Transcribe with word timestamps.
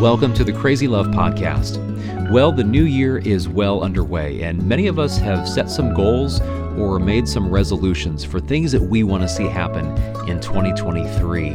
Welcome 0.00 0.32
to 0.34 0.44
the 0.44 0.52
Crazy 0.52 0.86
Love 0.86 1.08
Podcast. 1.08 2.30
Well, 2.30 2.52
the 2.52 2.62
new 2.62 2.84
year 2.84 3.18
is 3.18 3.48
well 3.48 3.82
underway, 3.82 4.42
and 4.42 4.62
many 4.62 4.86
of 4.86 5.00
us 5.00 5.18
have 5.18 5.48
set 5.48 5.68
some 5.68 5.92
goals 5.92 6.40
or 6.78 7.00
made 7.00 7.26
some 7.26 7.50
resolutions 7.50 8.22
for 8.22 8.38
things 8.38 8.70
that 8.70 8.80
we 8.82 9.02
want 9.02 9.24
to 9.24 9.28
see 9.28 9.48
happen 9.48 9.86
in 10.28 10.38
2023. 10.40 11.50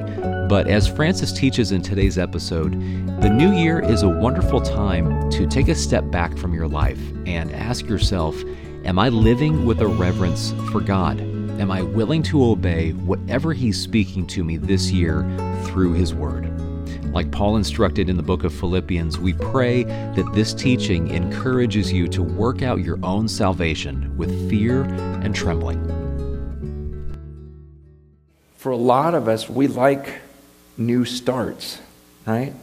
But 0.50 0.68
as 0.68 0.90
Francis 0.90 1.32
teaches 1.32 1.72
in 1.72 1.82
today's 1.82 2.18
episode, 2.18 2.74
the 3.22 3.30
new 3.30 3.54
year 3.54 3.80
is 3.80 4.04
a 4.04 4.10
wonderful 4.10 4.60
time 4.60 5.30
to 5.30 5.48
take 5.48 5.70
a 5.70 5.76
step 5.76 6.12
back 6.12 6.38
from 6.38 6.54
your 6.54 6.68
life 6.68 7.00
and 7.26 7.50
ask 7.54 7.88
yourself 7.88 8.36
Am 8.84 9.00
I 9.00 9.08
living 9.08 9.66
with 9.66 9.80
a 9.80 9.88
reverence 9.88 10.52
for 10.70 10.82
God? 10.82 11.22
Am 11.62 11.72
I 11.72 11.82
willing 11.82 12.22
to 12.24 12.44
obey 12.44 12.92
whatever 12.92 13.54
He's 13.54 13.80
speaking 13.80 14.28
to 14.28 14.44
me 14.44 14.58
this 14.58 14.92
year 14.92 15.24
through 15.64 15.94
His 15.94 16.14
Word? 16.14 16.53
Like 17.14 17.30
Paul 17.30 17.58
instructed 17.58 18.10
in 18.10 18.18
the 18.18 18.24
book 18.24 18.44
of 18.44 18.52
Philippians, 18.52 19.20
we 19.20 19.34
pray 19.34 19.84
that 19.84 20.32
this 20.34 20.52
teaching 20.52 21.10
encourages 21.10 21.94
you 21.94 22.08
to 22.08 22.24
work 22.24 22.64
out 22.64 22.80
your 22.80 22.98
own 23.04 23.28
salvation 23.28 24.18
with 24.18 24.50
fear 24.50 24.82
and 25.22 25.36
trembling. 25.36 25.80
For 28.56 28.72
a 28.72 28.78
lot 28.78 29.14
of 29.14 29.28
us, 29.28 29.48
we 29.48 29.68
like 29.68 30.22
new 30.76 31.06
starts, 31.06 31.80
right? 32.26 32.54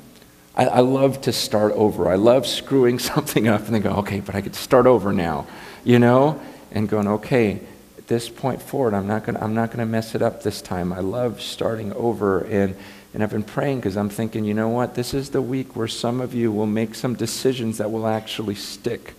I, 0.57 0.67
I 0.67 0.81
love 0.81 1.21
to 1.23 1.33
start 1.33 1.73
over. 1.75 2.09
I 2.09 2.17
love 2.17 2.45
screwing 2.45 2.99
something 3.11 3.47
up 3.47 3.67
and 3.67 3.75
then 3.75 3.83
go, 3.83 3.91
okay, 3.99 4.19
but 4.19 4.35
I 4.35 4.41
could 4.41 4.57
start 4.57 4.87
over 4.87 5.13
now, 5.13 5.47
you 5.85 6.01
know? 6.01 6.41
And 6.73 6.89
going, 6.89 7.07
okay, 7.07 7.61
at 7.99 8.09
this 8.09 8.29
point 8.29 8.63
forward, 8.63 8.95
I'm 8.95 9.07
not 9.07 9.29
not 9.29 9.71
gonna 9.71 9.87
mess 9.87 10.17
it 10.17 10.23
up 10.23 10.43
this 10.43 10.61
time. 10.61 10.93
I 10.93 11.01
love 11.01 11.41
starting 11.41 11.93
over 11.93 12.41
and 12.41 12.75
and 13.13 13.23
I've 13.23 13.31
been 13.31 13.43
praying 13.43 13.79
because 13.79 13.97
I'm 13.97 14.09
thinking, 14.09 14.45
you 14.45 14.55
know 14.55 14.69
what? 14.69 14.95
This 14.95 15.15
is 15.15 15.31
the 15.31 15.43
week 15.43 15.75
where 15.75 15.89
some 15.89 16.21
of 16.21 16.33
you 16.35 16.53
will 16.53 16.67
make 16.67 16.95
some 16.95 17.15
decisions 17.15 17.79
that 17.79 17.91
will 17.91 18.07
actually 18.07 18.55
stick. 18.55 19.15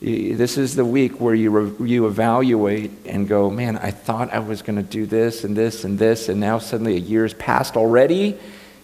This 0.00 0.58
is 0.58 0.74
the 0.74 0.84
week 0.84 1.20
where 1.20 1.34
you, 1.34 1.50
re- 1.50 1.88
you 1.88 2.06
evaluate 2.06 2.90
and 3.06 3.28
go, 3.28 3.50
man, 3.50 3.76
I 3.78 3.90
thought 3.90 4.32
I 4.32 4.38
was 4.38 4.62
going 4.62 4.76
to 4.76 4.82
do 4.82 5.06
this 5.06 5.44
and 5.44 5.56
this 5.56 5.84
and 5.84 5.98
this, 5.98 6.28
and 6.28 6.40
now 6.40 6.58
suddenly 6.58 6.96
a 6.96 7.00
year's 7.00 7.34
passed 7.34 7.76
already 7.76 8.38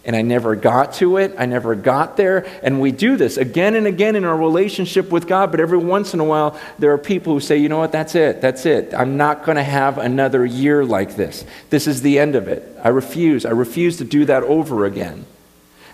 and 0.04 0.16
I 0.16 0.22
never 0.22 0.56
got 0.56 0.94
to 0.94 1.18
it. 1.18 1.34
I 1.38 1.46
never 1.46 1.74
got 1.74 2.16
there. 2.16 2.46
And 2.62 2.80
we 2.80 2.90
do 2.90 3.16
this 3.16 3.36
again 3.36 3.74
and 3.74 3.86
again 3.86 4.16
in 4.16 4.24
our 4.24 4.36
relationship 4.36 5.10
with 5.10 5.26
God, 5.26 5.50
but 5.50 5.60
every 5.60 5.78
once 5.78 6.14
in 6.14 6.20
a 6.20 6.24
while, 6.24 6.58
there 6.78 6.92
are 6.92 6.98
people 6.98 7.34
who 7.34 7.40
say, 7.40 7.58
you 7.58 7.68
know 7.68 7.78
what, 7.78 7.92
that's 7.92 8.14
it, 8.14 8.40
that's 8.40 8.64
it. 8.64 8.94
I'm 8.94 9.16
not 9.16 9.44
going 9.44 9.56
to 9.56 9.62
have 9.62 9.98
another 9.98 10.44
year 10.46 10.84
like 10.84 11.16
this. 11.16 11.44
This 11.68 11.86
is 11.86 12.02
the 12.02 12.18
end 12.18 12.34
of 12.34 12.48
it. 12.48 12.66
I 12.82 12.88
refuse. 12.88 13.44
I 13.44 13.50
refuse 13.50 13.98
to 13.98 14.04
do 14.04 14.24
that 14.24 14.42
over 14.42 14.86
again. 14.86 15.26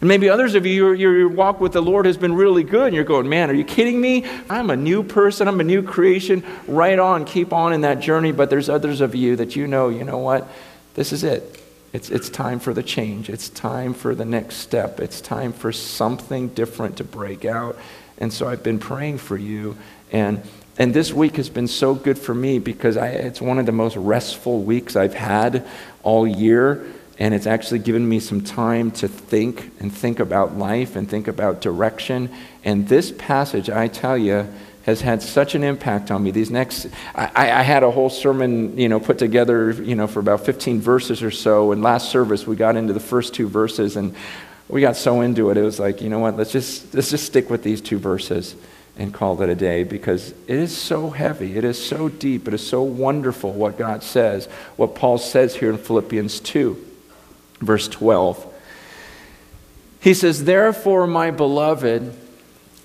And 0.00 0.08
maybe 0.08 0.28
others 0.28 0.54
of 0.54 0.66
you, 0.66 0.92
your, 0.92 1.16
your 1.16 1.28
walk 1.28 1.58
with 1.58 1.72
the 1.72 1.80
Lord 1.80 2.04
has 2.04 2.18
been 2.18 2.34
really 2.34 2.62
good, 2.62 2.88
and 2.88 2.94
you're 2.94 3.04
going, 3.04 3.28
man, 3.28 3.50
are 3.50 3.54
you 3.54 3.64
kidding 3.64 3.98
me? 3.98 4.26
I'm 4.48 4.68
a 4.68 4.76
new 4.76 5.02
person, 5.02 5.48
I'm 5.48 5.58
a 5.58 5.64
new 5.64 5.82
creation. 5.82 6.44
Right 6.68 6.98
on, 6.98 7.24
keep 7.24 7.52
on 7.52 7.72
in 7.72 7.80
that 7.80 8.00
journey. 8.00 8.30
But 8.30 8.50
there's 8.50 8.68
others 8.68 9.00
of 9.00 9.14
you 9.14 9.36
that 9.36 9.56
you 9.56 9.66
know, 9.66 9.88
you 9.88 10.04
know 10.04 10.18
what? 10.18 10.46
This 10.94 11.12
is 11.12 11.24
it. 11.24 11.62
It's, 11.92 12.10
it's 12.10 12.28
time 12.28 12.58
for 12.58 12.74
the 12.74 12.82
change. 12.82 13.30
It's 13.30 13.48
time 13.48 13.94
for 13.94 14.14
the 14.14 14.24
next 14.24 14.56
step. 14.56 15.00
It's 15.00 15.20
time 15.20 15.52
for 15.52 15.72
something 15.72 16.48
different 16.48 16.96
to 16.98 17.04
break 17.04 17.44
out. 17.44 17.78
And 18.18 18.32
so 18.32 18.48
I've 18.48 18.62
been 18.62 18.78
praying 18.78 19.18
for 19.18 19.36
you. 19.36 19.76
And, 20.12 20.42
and 20.78 20.92
this 20.92 21.12
week 21.12 21.36
has 21.36 21.48
been 21.48 21.68
so 21.68 21.94
good 21.94 22.18
for 22.18 22.34
me 22.34 22.58
because 22.58 22.96
I, 22.96 23.08
it's 23.08 23.40
one 23.40 23.58
of 23.58 23.66
the 23.66 23.72
most 23.72 23.96
restful 23.96 24.62
weeks 24.62 24.96
I've 24.96 25.14
had 25.14 25.66
all 26.02 26.26
year. 26.26 26.84
And 27.18 27.32
it's 27.32 27.46
actually 27.46 27.78
given 27.78 28.06
me 28.06 28.20
some 28.20 28.42
time 28.42 28.90
to 28.92 29.08
think 29.08 29.72
and 29.80 29.90
think 29.90 30.20
about 30.20 30.58
life 30.58 30.96
and 30.96 31.08
think 31.08 31.28
about 31.28 31.62
direction. 31.62 32.30
And 32.62 32.88
this 32.88 33.12
passage, 33.16 33.70
I 33.70 33.88
tell 33.88 34.18
you, 34.18 34.52
has 34.86 35.00
had 35.00 35.20
such 35.20 35.56
an 35.56 35.64
impact 35.64 36.12
on 36.12 36.22
me. 36.22 36.30
These 36.30 36.52
next, 36.52 36.86
I, 37.12 37.30
I, 37.34 37.62
had 37.62 37.82
a 37.82 37.90
whole 37.90 38.08
sermon, 38.08 38.78
you 38.78 38.88
know, 38.88 39.00
put 39.00 39.18
together, 39.18 39.72
you 39.72 39.96
know, 39.96 40.06
for 40.06 40.20
about 40.20 40.46
15 40.46 40.80
verses 40.80 41.24
or 41.24 41.32
so. 41.32 41.72
And 41.72 41.82
last 41.82 42.08
service, 42.08 42.46
we 42.46 42.54
got 42.54 42.76
into 42.76 42.92
the 42.92 43.00
first 43.00 43.34
two 43.34 43.48
verses, 43.48 43.96
and 43.96 44.14
we 44.68 44.80
got 44.80 44.96
so 44.96 45.22
into 45.22 45.50
it. 45.50 45.56
It 45.56 45.62
was 45.62 45.80
like, 45.80 46.00
you 46.00 46.08
know 46.08 46.20
what? 46.20 46.36
Let's 46.36 46.52
just 46.52 46.94
let's 46.94 47.10
just 47.10 47.26
stick 47.26 47.50
with 47.50 47.64
these 47.64 47.80
two 47.80 47.98
verses 47.98 48.54
and 48.96 49.12
call 49.12 49.42
it 49.42 49.48
a 49.48 49.56
day 49.56 49.82
because 49.82 50.30
it 50.46 50.56
is 50.56 50.74
so 50.74 51.10
heavy. 51.10 51.56
It 51.56 51.64
is 51.64 51.84
so 51.84 52.08
deep. 52.08 52.46
It 52.46 52.54
is 52.54 52.64
so 52.64 52.82
wonderful 52.82 53.52
what 53.52 53.76
God 53.76 54.04
says. 54.04 54.46
What 54.76 54.94
Paul 54.94 55.18
says 55.18 55.56
here 55.56 55.68
in 55.68 55.78
Philippians 55.78 56.38
2, 56.38 56.86
verse 57.60 57.88
12. 57.88 58.54
He 59.98 60.14
says, 60.14 60.44
"Therefore, 60.44 61.08
my 61.08 61.32
beloved." 61.32 62.14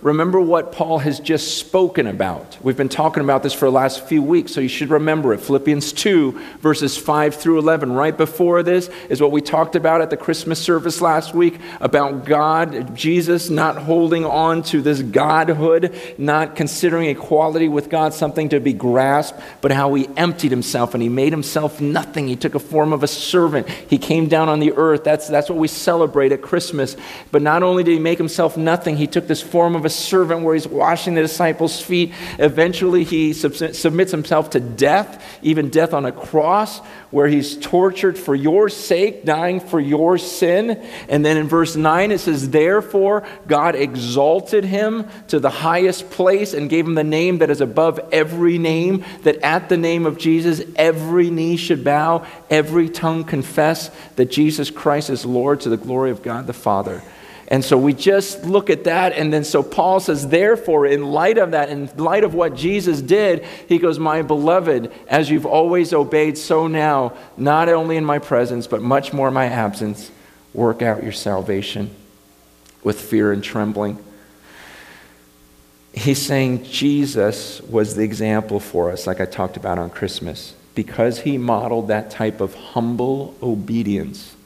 remember 0.00 0.40
what 0.40 0.70
Paul 0.70 0.98
has 0.98 1.18
just 1.18 1.58
spoken 1.58 2.06
about. 2.06 2.56
We've 2.62 2.76
been 2.76 2.88
talking 2.88 3.22
about 3.22 3.42
this 3.42 3.52
for 3.52 3.64
the 3.64 3.72
last 3.72 4.06
few 4.06 4.22
weeks, 4.22 4.52
so 4.52 4.60
you 4.60 4.68
should 4.68 4.90
remember 4.90 5.34
it. 5.34 5.40
Philippians 5.40 5.92
2, 5.92 6.38
verses 6.60 6.96
5 6.96 7.34
through 7.34 7.58
11. 7.58 7.92
Right 7.92 8.16
before 8.16 8.62
this 8.62 8.88
is 9.08 9.20
what 9.20 9.32
we 9.32 9.40
talked 9.40 9.74
about 9.74 10.00
at 10.00 10.10
the 10.10 10.16
Christmas 10.16 10.60
service 10.60 11.00
last 11.00 11.34
week 11.34 11.58
about 11.80 12.24
God, 12.24 12.94
Jesus 12.94 13.50
not 13.50 13.76
holding 13.76 14.24
on 14.24 14.62
to 14.64 14.80
this 14.82 15.02
godhood, 15.02 15.94
not 16.16 16.54
considering 16.54 17.08
equality 17.08 17.68
with 17.68 17.90
God 17.90 18.14
something 18.14 18.48
to 18.50 18.60
be 18.60 18.72
grasped, 18.72 19.40
but 19.60 19.72
how 19.72 19.92
he 19.94 20.08
emptied 20.16 20.52
himself 20.52 20.94
and 20.94 21.02
he 21.02 21.08
made 21.08 21.32
himself 21.32 21.80
nothing. 21.80 22.28
He 22.28 22.36
took 22.36 22.54
a 22.54 22.60
form 22.60 22.92
of 22.92 23.02
a 23.02 23.08
servant. 23.08 23.68
He 23.68 23.98
came 23.98 24.28
down 24.28 24.48
on 24.48 24.60
the 24.60 24.72
earth. 24.74 25.02
That's, 25.02 25.26
that's 25.26 25.48
what 25.48 25.58
we 25.58 25.66
celebrate 25.66 26.30
at 26.30 26.40
Christmas. 26.40 26.96
But 27.32 27.42
not 27.42 27.64
only 27.64 27.82
did 27.82 27.92
he 27.92 27.98
make 27.98 28.18
himself 28.18 28.56
nothing, 28.56 28.96
he 28.96 29.08
took 29.08 29.26
this 29.26 29.42
form 29.42 29.74
of 29.74 29.84
a 29.84 29.87
servant 29.90 30.42
where 30.42 30.54
he's 30.54 30.68
washing 30.68 31.14
the 31.14 31.22
disciples' 31.22 31.80
feet. 31.80 32.12
Eventually, 32.38 33.04
he 33.04 33.32
submits 33.32 34.10
himself 34.10 34.50
to 34.50 34.60
death, 34.60 35.38
even 35.42 35.70
death 35.70 35.94
on 35.94 36.04
a 36.04 36.12
cross, 36.12 36.78
where 37.10 37.28
he's 37.28 37.56
tortured 37.56 38.18
for 38.18 38.34
your 38.34 38.68
sake, 38.68 39.24
dying 39.24 39.60
for 39.60 39.80
your 39.80 40.18
sin. 40.18 40.70
And 41.08 41.24
then 41.24 41.36
in 41.36 41.48
verse 41.48 41.76
9, 41.76 42.10
it 42.10 42.18
says, 42.18 42.50
Therefore, 42.50 43.26
God 43.46 43.74
exalted 43.74 44.64
him 44.64 45.08
to 45.28 45.40
the 45.40 45.50
highest 45.50 46.10
place 46.10 46.52
and 46.52 46.68
gave 46.68 46.86
him 46.86 46.94
the 46.94 47.04
name 47.04 47.38
that 47.38 47.50
is 47.50 47.60
above 47.60 48.00
every 48.12 48.58
name, 48.58 49.04
that 49.22 49.38
at 49.42 49.68
the 49.68 49.76
name 49.76 50.04
of 50.04 50.18
Jesus, 50.18 50.62
every 50.76 51.30
knee 51.30 51.56
should 51.56 51.82
bow, 51.82 52.26
every 52.50 52.88
tongue 52.88 53.24
confess 53.24 53.90
that 54.16 54.30
Jesus 54.30 54.70
Christ 54.70 55.10
is 55.10 55.24
Lord 55.24 55.60
to 55.62 55.68
the 55.68 55.76
glory 55.76 56.10
of 56.10 56.22
God 56.22 56.46
the 56.46 56.52
Father. 56.52 57.02
And 57.50 57.64
so 57.64 57.78
we 57.78 57.94
just 57.94 58.44
look 58.44 58.68
at 58.68 58.84
that. 58.84 59.14
And 59.14 59.32
then 59.32 59.42
so 59.42 59.62
Paul 59.62 60.00
says, 60.00 60.28
therefore, 60.28 60.84
in 60.84 61.10
light 61.10 61.38
of 61.38 61.52
that, 61.52 61.70
in 61.70 61.90
light 61.96 62.22
of 62.22 62.34
what 62.34 62.54
Jesus 62.54 63.00
did, 63.00 63.44
he 63.66 63.78
goes, 63.78 63.98
My 63.98 64.20
beloved, 64.20 64.92
as 65.08 65.30
you've 65.30 65.46
always 65.46 65.94
obeyed, 65.94 66.36
so 66.36 66.66
now, 66.66 67.14
not 67.38 67.70
only 67.70 67.96
in 67.96 68.04
my 68.04 68.18
presence, 68.18 68.66
but 68.66 68.82
much 68.82 69.14
more 69.14 69.28
in 69.28 69.34
my 69.34 69.46
absence, 69.46 70.10
work 70.52 70.82
out 70.82 71.02
your 71.02 71.12
salvation 71.12 71.90
with 72.84 73.00
fear 73.00 73.32
and 73.32 73.42
trembling. 73.42 74.04
He's 75.94 76.20
saying 76.20 76.64
Jesus 76.64 77.62
was 77.62 77.94
the 77.94 78.02
example 78.02 78.60
for 78.60 78.90
us, 78.90 79.06
like 79.06 79.22
I 79.22 79.24
talked 79.24 79.56
about 79.56 79.78
on 79.78 79.88
Christmas, 79.88 80.54
because 80.74 81.20
he 81.20 81.38
modeled 81.38 81.88
that 81.88 82.10
type 82.10 82.42
of 82.42 82.54
humble 82.54 83.34
obedience. 83.42 84.36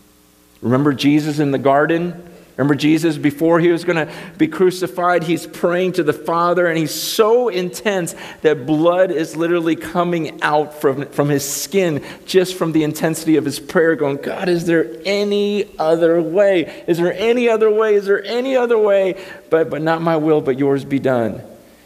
Remember 0.60 0.92
Jesus 0.92 1.40
in 1.40 1.50
the 1.50 1.58
garden? 1.58 2.28
Remember 2.56 2.74
Jesus, 2.74 3.16
before 3.16 3.60
he 3.60 3.68
was 3.68 3.82
going 3.82 4.06
to 4.06 4.12
be 4.36 4.46
crucified, 4.46 5.22
he's 5.22 5.46
praying 5.46 5.92
to 5.92 6.02
the 6.02 6.12
Father, 6.12 6.66
and 6.66 6.76
he's 6.76 6.94
so 6.94 7.48
intense 7.48 8.14
that 8.42 8.66
blood 8.66 9.10
is 9.10 9.36
literally 9.36 9.74
coming 9.74 10.42
out 10.42 10.74
from, 10.78 11.06
from 11.06 11.30
his 11.30 11.50
skin 11.50 12.04
just 12.26 12.54
from 12.54 12.72
the 12.72 12.84
intensity 12.84 13.36
of 13.36 13.46
his 13.46 13.58
prayer, 13.58 13.96
going, 13.96 14.18
God, 14.18 14.50
is 14.50 14.66
there 14.66 14.94
any 15.06 15.78
other 15.78 16.20
way? 16.20 16.84
Is 16.86 16.98
there 16.98 17.14
any 17.14 17.48
other 17.48 17.70
way? 17.70 17.94
Is 17.94 18.04
there 18.04 18.22
any 18.22 18.54
other 18.54 18.78
way? 18.78 19.22
But, 19.48 19.70
but 19.70 19.80
not 19.80 20.02
my 20.02 20.16
will, 20.16 20.42
but 20.42 20.58
yours 20.58 20.84
be 20.84 20.98
done. 20.98 21.40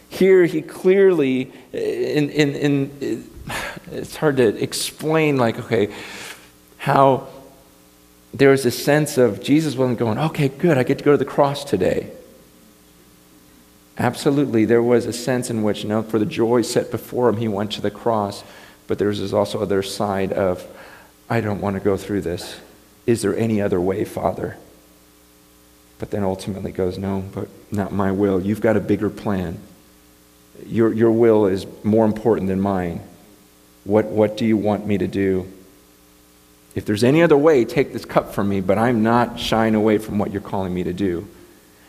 Here, 0.09 0.47
he 0.47 0.63
clearly, 0.63 1.53
in, 1.73 2.31
in, 2.31 2.55
in, 2.57 3.31
it's 3.93 4.17
hard 4.17 4.39
to 4.39 4.61
explain, 4.61 5.37
like, 5.37 5.61
okay, 5.61 5.95
how 6.79 7.29
there 8.39 8.51
was 8.51 8.67
a 8.67 8.71
sense 8.71 9.17
of 9.17 9.43
Jesus 9.43 9.77
wasn't 9.77 9.99
going, 9.99 10.19
okay, 10.19 10.49
good, 10.49 10.77
I 10.77 10.83
get 10.83 10.99
to 10.99 11.05
go 11.05 11.13
to 11.13 11.17
the 11.17 11.25
cross 11.25 11.65
today. 11.65 12.11
Absolutely, 13.99 14.67
there 14.67 14.83
was 14.83 15.07
a 15.07 15.13
sense 15.13 15.49
in 15.49 15.63
which, 15.63 15.83
you 15.83 15.89
know, 15.89 16.03
for 16.03 16.19
the 16.19 16.27
joy 16.27 16.61
set 16.61 16.91
before 16.91 17.31
him, 17.31 17.39
he 17.39 17.49
went 17.49 17.73
to 17.73 17.81
the 17.81 17.91
cross. 17.91 18.45
But 18.87 18.99
there's 18.99 19.33
also 19.33 19.63
other 19.63 19.83
side 19.83 20.35
of, 20.35 20.67
I 21.31 21.41
don't 21.41 21.63
want 21.63 21.75
to 21.75 21.81
go 21.81 21.97
through 21.97 22.21
this. 22.21 22.61
Is 23.07 23.23
there 23.23 23.35
any 23.35 23.63
other 23.63 23.81
way, 23.81 24.05
Father? 24.05 24.59
But 25.99 26.11
then 26.11 26.23
ultimately 26.23 26.73
goes, 26.73 26.99
No, 26.99 27.25
but 27.33 27.49
not 27.71 27.93
my 27.93 28.13
will. 28.13 28.41
You've 28.41 28.61
got 28.61 28.77
a 28.77 28.81
bigger 28.81 29.09
plan. 29.09 29.59
Your, 30.67 30.93
your 30.93 31.11
will 31.11 31.47
is 31.47 31.67
more 31.83 32.05
important 32.05 32.49
than 32.49 32.61
mine. 32.61 33.01
What, 33.85 34.07
what 34.07 34.37
do 34.37 34.45
you 34.45 34.59
want 34.59 34.87
me 34.87 34.99
to 34.99 35.09
do? 35.09 35.51
If 36.77 36.85
there's 36.85 37.03
any 37.03 37.23
other 37.23 37.39
way, 37.39 37.65
take 37.65 37.93
this 37.93 38.05
cup 38.05 38.35
from 38.35 38.51
me, 38.51 38.61
but 38.61 38.79
I'm 38.79 39.03
not 39.03 39.41
shying 39.41 39.75
away 39.75 39.99
from 39.99 40.19
what 40.19 40.31
you're 40.31 40.43
calling 40.43 40.73
me 40.73 40.85
to 40.85 40.93
do. 40.93 41.27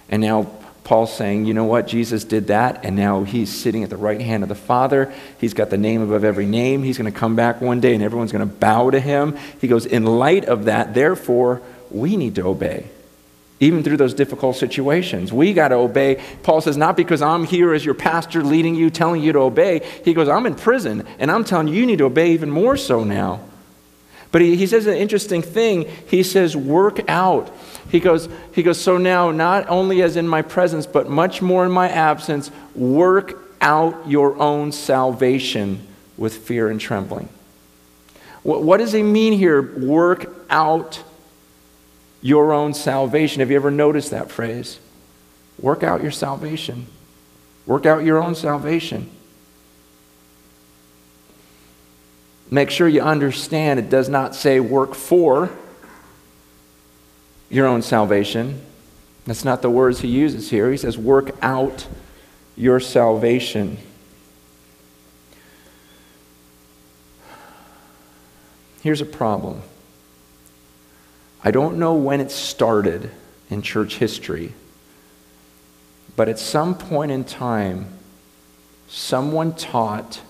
And 0.09 0.21
now 0.21 0.49
Paul's 0.85 1.13
saying, 1.13 1.45
you 1.45 1.53
know 1.53 1.65
what? 1.65 1.87
Jesus 1.87 2.23
did 2.23 2.47
that, 2.47 2.85
and 2.85 2.95
now 2.95 3.25
he's 3.25 3.53
sitting 3.53 3.83
at 3.83 3.89
the 3.89 3.97
right 3.97 4.21
hand 4.21 4.43
of 4.43 4.49
the 4.49 4.55
Father. 4.55 5.13
He's 5.39 5.53
got 5.53 5.69
the 5.69 5.77
name 5.77 6.01
above 6.01 6.23
every 6.23 6.45
name. 6.45 6.83
He's 6.83 6.97
going 6.97 7.11
to 7.11 7.19
come 7.19 7.35
back 7.35 7.59
one 7.59 7.81
day, 7.81 7.93
and 7.93 8.01
everyone's 8.01 8.31
going 8.31 8.47
to 8.47 8.55
bow 8.55 8.89
to 8.89 8.99
him. 9.01 9.37
He 9.59 9.67
goes, 9.67 9.85
in 9.85 10.05
light 10.05 10.45
of 10.45 10.65
that, 10.65 10.93
therefore, 10.93 11.61
we 11.91 12.15
need 12.15 12.35
to 12.35 12.45
obey 12.45 12.87
even 13.59 13.83
through 13.83 13.97
those 13.97 14.13
difficult 14.13 14.55
situations. 14.55 15.33
We 15.33 15.51
got 15.51 15.69
to 15.69 15.75
obey. 15.75 16.23
Paul 16.43 16.61
says, 16.61 16.77
not 16.77 16.95
because 16.95 17.21
I'm 17.21 17.43
here 17.43 17.73
as 17.73 17.83
your 17.83 17.95
pastor 17.95 18.43
leading 18.43 18.75
you, 18.75 18.89
telling 18.89 19.21
you 19.21 19.33
to 19.33 19.39
obey. 19.39 19.85
He 20.05 20.13
goes, 20.13 20.29
I'm 20.29 20.45
in 20.45 20.55
prison, 20.55 21.05
and 21.19 21.29
I'm 21.29 21.43
telling 21.43 21.67
you, 21.67 21.73
you 21.73 21.85
need 21.85 21.97
to 21.97 22.05
obey 22.05 22.31
even 22.31 22.51
more 22.51 22.77
so 22.77 23.03
now. 23.03 23.41
But 24.37 24.43
he, 24.43 24.55
he 24.55 24.67
says 24.67 24.85
an 24.85 24.93
interesting 24.93 25.41
thing. 25.41 25.89
He 26.07 26.21
says, 26.21 26.55
work 26.55 26.99
out. 27.09 27.49
He 27.89 27.99
goes, 27.99 28.29
he 28.53 28.61
goes, 28.61 28.79
so 28.79 28.99
now, 28.99 29.31
not 29.31 29.67
only 29.67 30.03
as 30.03 30.15
in 30.15 30.27
my 30.27 30.43
presence, 30.43 30.85
but 30.85 31.09
much 31.09 31.41
more 31.41 31.65
in 31.65 31.71
my 31.71 31.89
absence, 31.89 32.51
work 32.75 33.33
out 33.61 34.07
your 34.07 34.37
own 34.37 34.71
salvation 34.71 35.87
with 36.19 36.37
fear 36.37 36.69
and 36.69 36.79
trembling. 36.79 37.29
What, 38.43 38.61
what 38.61 38.77
does 38.77 38.91
he 38.91 39.01
mean 39.01 39.33
here? 39.33 39.59
Work 39.59 40.29
out 40.51 41.01
your 42.21 42.53
own 42.53 42.75
salvation. 42.75 43.39
Have 43.39 43.49
you 43.49 43.55
ever 43.55 43.71
noticed 43.71 44.11
that 44.11 44.29
phrase? 44.29 44.79
Work 45.59 45.81
out 45.81 46.03
your 46.03 46.11
salvation. 46.11 46.85
Work 47.65 47.87
out 47.87 48.03
your 48.03 48.21
own 48.21 48.35
salvation. 48.35 49.09
Make 52.49 52.69
sure 52.69 52.87
you 52.87 53.01
understand 53.01 53.79
it 53.79 53.89
does 53.89 54.07
not 54.07 54.35
say 54.35 54.59
work 54.59 54.95
for 54.95 55.49
your 57.49 57.67
own 57.67 57.81
salvation. 57.81 58.61
That's 59.25 59.43
not 59.43 59.61
the 59.61 59.69
words 59.69 59.99
he 59.99 60.07
uses 60.07 60.49
here. 60.49 60.71
He 60.71 60.77
says 60.77 60.97
work 60.97 61.31
out 61.41 61.87
your 62.55 62.79
salvation. 62.79 63.77
Here's 68.81 69.01
a 69.01 69.05
problem. 69.05 69.61
I 71.43 71.51
don't 71.51 71.77
know 71.77 71.93
when 71.93 72.21
it 72.21 72.31
started 72.31 73.11
in 73.49 73.61
church 73.61 73.97
history, 73.97 74.53
but 76.15 76.29
at 76.29 76.39
some 76.39 76.75
point 76.75 77.11
in 77.11 77.23
time, 77.23 77.87
someone 78.87 79.53
taught 79.53 80.21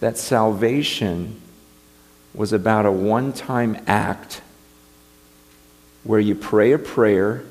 that 0.00 0.16
salvation 0.18 1.40
was 2.34 2.52
about 2.52 2.86
a 2.86 2.92
one 2.92 3.32
time 3.32 3.82
act 3.86 4.40
where 6.04 6.20
you 6.20 6.34
pray 6.34 6.72
a 6.72 6.78
prayer, 6.78 7.42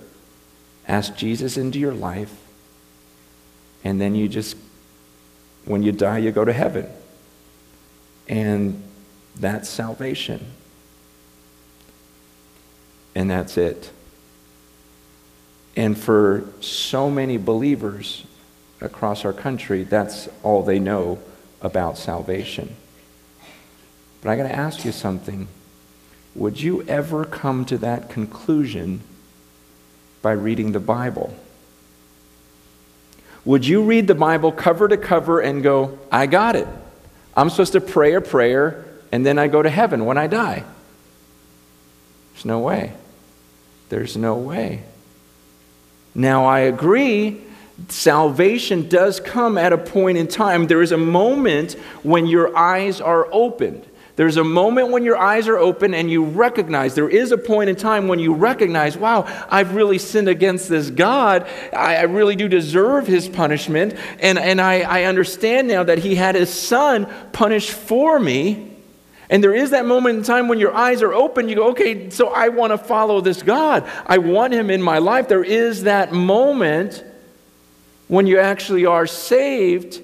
ask 0.88 1.16
Jesus 1.16 1.58
into 1.58 1.80
your 1.80 1.94
life, 1.94 2.34
and 3.84 4.00
then 4.00 4.16
you 4.16 4.28
just, 4.28 4.56
when 5.66 5.84
you 5.84 5.92
die, 5.92 6.20
you 6.20 6.32
go 6.32 6.46
to 6.46 6.54
heaven. 6.54 6.88
And 8.28 8.84
that's 9.40 9.70
salvation 9.70 10.46
and 13.18 13.32
that's 13.32 13.58
it. 13.58 13.90
And 15.76 15.98
for 15.98 16.48
so 16.62 17.10
many 17.10 17.38
believers 17.38 18.24
across 18.80 19.26
our 19.26 19.34
country, 19.34 19.84
that's 19.84 20.30
all 20.44 20.62
they 20.62 20.78
know 20.78 21.18
about 21.62 21.98
salvation. 21.98 22.76
But 24.22 24.30
I 24.30 24.36
got 24.36 24.44
to 24.44 24.56
ask 24.56 24.86
you 24.86 24.92
something. 24.92 25.48
Would 26.36 26.62
you 26.62 26.84
ever 26.84 27.26
come 27.26 27.66
to 27.66 27.78
that 27.80 28.10
conclusion 28.10 29.02
by 30.22 30.34
reading 30.34 30.72
the 30.72 30.80
Bible? 30.80 31.36
Would 33.46 33.66
you 33.66 33.84
read 33.84 34.08
the 34.08 34.16
Bible 34.16 34.52
cover 34.52 34.88
to 34.88 34.98
cover 34.98 35.40
and 35.40 35.64
go, 35.64 35.98
I 36.12 36.26
got 36.26 36.56
it? 36.56 36.68
I'm 37.36 37.50
supposed 37.50 37.74
to 37.74 37.82
pray 37.82 38.14
a 38.14 38.22
prayer 38.22 38.86
and 39.12 39.26
then 39.26 39.40
I 39.40 39.48
go 39.48 39.62
to 39.62 39.70
heaven 39.70 40.06
when 40.06 40.18
I 40.18 40.28
die? 40.28 40.64
There's 42.34 42.46
no 42.46 42.60
way. 42.60 42.94
There's 43.90 44.18
no 44.18 44.36
way. 44.36 44.84
Now, 46.14 46.46
I 46.46 46.60
agree, 46.60 47.42
salvation 47.90 48.90
does 48.90 49.20
come 49.20 49.58
at 49.58 49.74
a 49.74 49.78
point 49.78 50.18
in 50.18 50.28
time. 50.28 50.68
There 50.68 50.82
is 50.82 50.92
a 50.92 50.98
moment 50.98 51.74
when 52.04 52.26
your 52.26 52.56
eyes 52.58 53.00
are 53.00 53.28
opened. 53.32 53.86
There's 54.18 54.38
a 54.38 54.44
moment 54.44 54.90
when 54.90 55.04
your 55.04 55.18
eyes 55.18 55.48
are 55.48 55.60
open 55.60 55.94
and 55.94 56.10
you 56.10 56.24
recognize, 56.24 56.96
there 56.96 57.08
is 57.08 57.32
a 57.32 57.38
point 57.38 57.70
in 57.70 57.76
time 57.76 58.08
when 58.08 58.18
you 58.18 58.34
recognize, 58.34 58.98
wow, 58.98 59.26
I've 59.48 59.76
really 59.76 60.00
sinned 60.00 60.28
against 60.28 60.70
this 60.70 60.90
God. 60.90 61.48
I, 61.72 61.98
I 61.98 62.02
really 62.02 62.36
do 62.36 62.48
deserve 62.48 63.06
his 63.06 63.30
punishment. 63.30 63.96
And, 64.20 64.40
and 64.40 64.60
I, 64.60 64.80
I 64.80 65.04
understand 65.04 65.68
now 65.68 65.84
that 65.84 66.00
he 66.00 66.16
had 66.16 66.34
his 66.34 66.52
son 66.52 67.06
punished 67.32 67.70
for 67.70 68.20
me. 68.20 68.76
And 69.30 69.44
there 69.44 69.54
is 69.54 69.70
that 69.70 69.86
moment 69.86 70.18
in 70.18 70.24
time 70.24 70.48
when 70.48 70.58
your 70.58 70.74
eyes 70.74 71.04
are 71.04 71.14
open, 71.14 71.48
you 71.48 71.56
go, 71.56 71.70
okay, 71.70 72.10
so 72.10 72.30
I 72.30 72.48
want 72.48 72.72
to 72.72 72.80
follow 72.80 73.22
this 73.22 73.44
God. 73.44 73.88
I 74.08 74.18
want 74.18 74.52
him 74.52 74.72
in 74.72 74.82
my 74.82 74.98
life. 74.98 75.28
There 75.28 75.44
is 75.44 75.84
that 75.84 76.12
moment 76.12 77.04
when 78.08 78.28
you 78.28 78.40
actually 78.40 78.86
are 78.86 79.08
saved, 79.08 80.02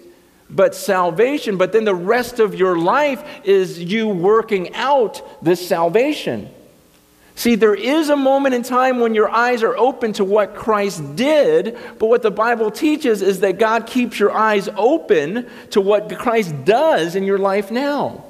but 0.49 0.75
salvation, 0.75 1.57
but 1.57 1.71
then 1.71 1.85
the 1.85 1.95
rest 1.95 2.39
of 2.39 2.55
your 2.55 2.77
life 2.77 3.23
is 3.43 3.81
you 3.81 4.07
working 4.07 4.73
out 4.75 5.21
this 5.43 5.67
salvation. 5.67 6.49
See, 7.35 7.55
there 7.55 7.73
is 7.73 8.09
a 8.09 8.15
moment 8.15 8.53
in 8.53 8.61
time 8.61 8.99
when 8.99 9.15
your 9.15 9.29
eyes 9.29 9.63
are 9.63 9.75
open 9.75 10.13
to 10.13 10.23
what 10.23 10.55
Christ 10.55 11.15
did, 11.15 11.77
but 11.97 12.05
what 12.05 12.21
the 12.21 12.29
Bible 12.29 12.69
teaches 12.69 13.23
is 13.23 13.39
that 13.39 13.57
God 13.57 13.87
keeps 13.87 14.19
your 14.19 14.31
eyes 14.31 14.69
open 14.77 15.49
to 15.71 15.81
what 15.81 16.15
Christ 16.17 16.53
does 16.63 17.15
in 17.15 17.23
your 17.23 17.39
life 17.39 17.71
now. 17.71 18.23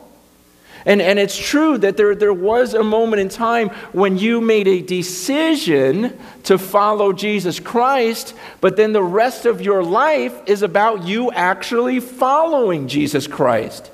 And, 0.85 1.01
and 1.01 1.17
it's 1.17 1.37
true 1.37 1.77
that 1.77 1.95
there, 1.95 2.13
there 2.13 2.33
was 2.33 2.73
a 2.73 2.83
moment 2.83 3.21
in 3.21 3.29
time 3.29 3.69
when 3.93 4.17
you 4.17 4.41
made 4.41 4.67
a 4.67 4.81
decision 4.81 6.17
to 6.43 6.57
follow 6.57 7.13
Jesus 7.13 7.59
Christ, 7.59 8.33
but 8.59 8.75
then 8.75 8.91
the 8.91 9.03
rest 9.03 9.45
of 9.45 9.61
your 9.61 9.83
life 9.83 10.37
is 10.45 10.61
about 10.61 11.03
you 11.03 11.31
actually 11.31 12.01
following 12.01 12.89
Jesus 12.89 13.27
Christ. 13.27 13.91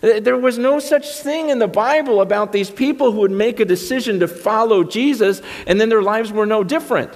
There 0.00 0.36
was 0.36 0.56
no 0.56 0.78
such 0.78 1.08
thing 1.16 1.50
in 1.50 1.58
the 1.58 1.68
Bible 1.68 2.20
about 2.20 2.52
these 2.52 2.70
people 2.70 3.12
who 3.12 3.20
would 3.20 3.30
make 3.30 3.60
a 3.60 3.64
decision 3.64 4.20
to 4.20 4.28
follow 4.28 4.82
Jesus 4.84 5.42
and 5.66 5.80
then 5.80 5.88
their 5.88 6.02
lives 6.02 6.32
were 6.32 6.46
no 6.46 6.64
different. 6.64 7.12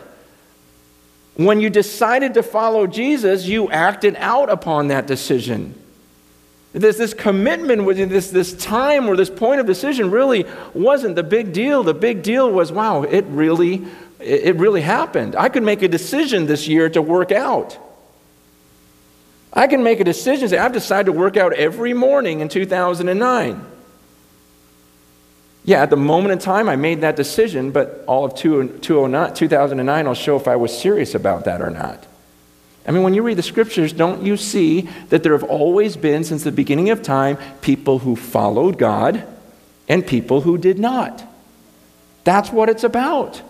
When 1.36 1.60
you 1.60 1.70
decided 1.70 2.34
to 2.34 2.42
follow 2.42 2.86
Jesus, 2.86 3.46
you 3.46 3.70
acted 3.70 4.16
out 4.16 4.50
upon 4.50 4.88
that 4.88 5.06
decision. 5.06 5.80
This, 6.74 6.98
this 6.98 7.14
commitment, 7.14 7.84
was 7.84 7.96
this, 7.96 8.30
this 8.30 8.52
time 8.52 9.08
or 9.08 9.16
this 9.16 9.30
point 9.30 9.60
of 9.60 9.66
decision 9.66 10.10
really 10.10 10.44
wasn't 10.74 11.14
the 11.14 11.22
big 11.22 11.52
deal. 11.52 11.84
The 11.84 11.94
big 11.94 12.24
deal 12.24 12.50
was, 12.50 12.72
wow, 12.72 13.04
it 13.04 13.24
really, 13.26 13.86
it 14.18 14.56
really 14.56 14.80
happened. 14.80 15.36
I 15.36 15.48
could 15.48 15.62
make 15.62 15.82
a 15.82 15.88
decision 15.88 16.46
this 16.46 16.66
year 16.66 16.90
to 16.90 17.00
work 17.00 17.30
out. 17.30 17.78
I 19.52 19.68
can 19.68 19.84
make 19.84 20.00
a 20.00 20.04
decision, 20.04 20.48
say, 20.48 20.58
I've 20.58 20.72
decided 20.72 21.06
to 21.06 21.12
work 21.12 21.36
out 21.36 21.52
every 21.52 21.94
morning 21.94 22.40
in 22.40 22.48
2009. 22.48 23.64
Yeah, 25.64 25.80
at 25.80 25.90
the 25.90 25.96
moment 25.96 26.32
in 26.32 26.40
time, 26.40 26.68
I 26.68 26.74
made 26.74 27.02
that 27.02 27.14
decision, 27.14 27.70
but 27.70 28.02
all 28.08 28.24
of 28.24 28.34
2009 28.34 30.06
will 30.06 30.14
show 30.14 30.36
if 30.36 30.48
I 30.48 30.56
was 30.56 30.76
serious 30.76 31.14
about 31.14 31.44
that 31.44 31.62
or 31.62 31.70
not. 31.70 32.04
I 32.86 32.90
mean, 32.90 33.02
when 33.02 33.14
you 33.14 33.22
read 33.22 33.38
the 33.38 33.42
scriptures, 33.42 33.92
don't 33.92 34.24
you 34.24 34.36
see 34.36 34.82
that 35.08 35.22
there 35.22 35.32
have 35.32 35.44
always 35.44 35.96
been, 35.96 36.22
since 36.22 36.44
the 36.44 36.52
beginning 36.52 36.90
of 36.90 37.02
time, 37.02 37.38
people 37.62 38.00
who 38.00 38.14
followed 38.14 38.78
God 38.78 39.26
and 39.88 40.06
people 40.06 40.42
who 40.42 40.58
did 40.58 40.78
not? 40.78 41.24
That's 42.24 42.50
what 42.50 42.68
it's 42.68 42.84
about. 42.84 43.40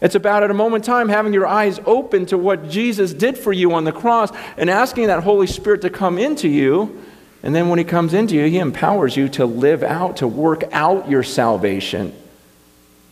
It's 0.00 0.14
about, 0.14 0.42
at 0.42 0.50
a 0.50 0.54
moment 0.54 0.84
in 0.84 0.86
time, 0.86 1.08
having 1.08 1.32
your 1.32 1.46
eyes 1.46 1.80
open 1.84 2.26
to 2.26 2.38
what 2.38 2.68
Jesus 2.68 3.12
did 3.12 3.36
for 3.36 3.52
you 3.52 3.72
on 3.72 3.84
the 3.84 3.92
cross 3.92 4.30
and 4.56 4.70
asking 4.70 5.08
that 5.08 5.22
Holy 5.22 5.46
Spirit 5.46 5.82
to 5.82 5.90
come 5.90 6.18
into 6.18 6.48
you. 6.48 7.02
And 7.42 7.54
then 7.54 7.68
when 7.68 7.78
He 7.78 7.84
comes 7.84 8.14
into 8.14 8.34
you, 8.34 8.44
He 8.44 8.58
empowers 8.58 9.16
you 9.16 9.28
to 9.30 9.46
live 9.46 9.82
out, 9.82 10.18
to 10.18 10.28
work 10.28 10.64
out 10.72 11.10
your 11.10 11.22
salvation. 11.22 12.14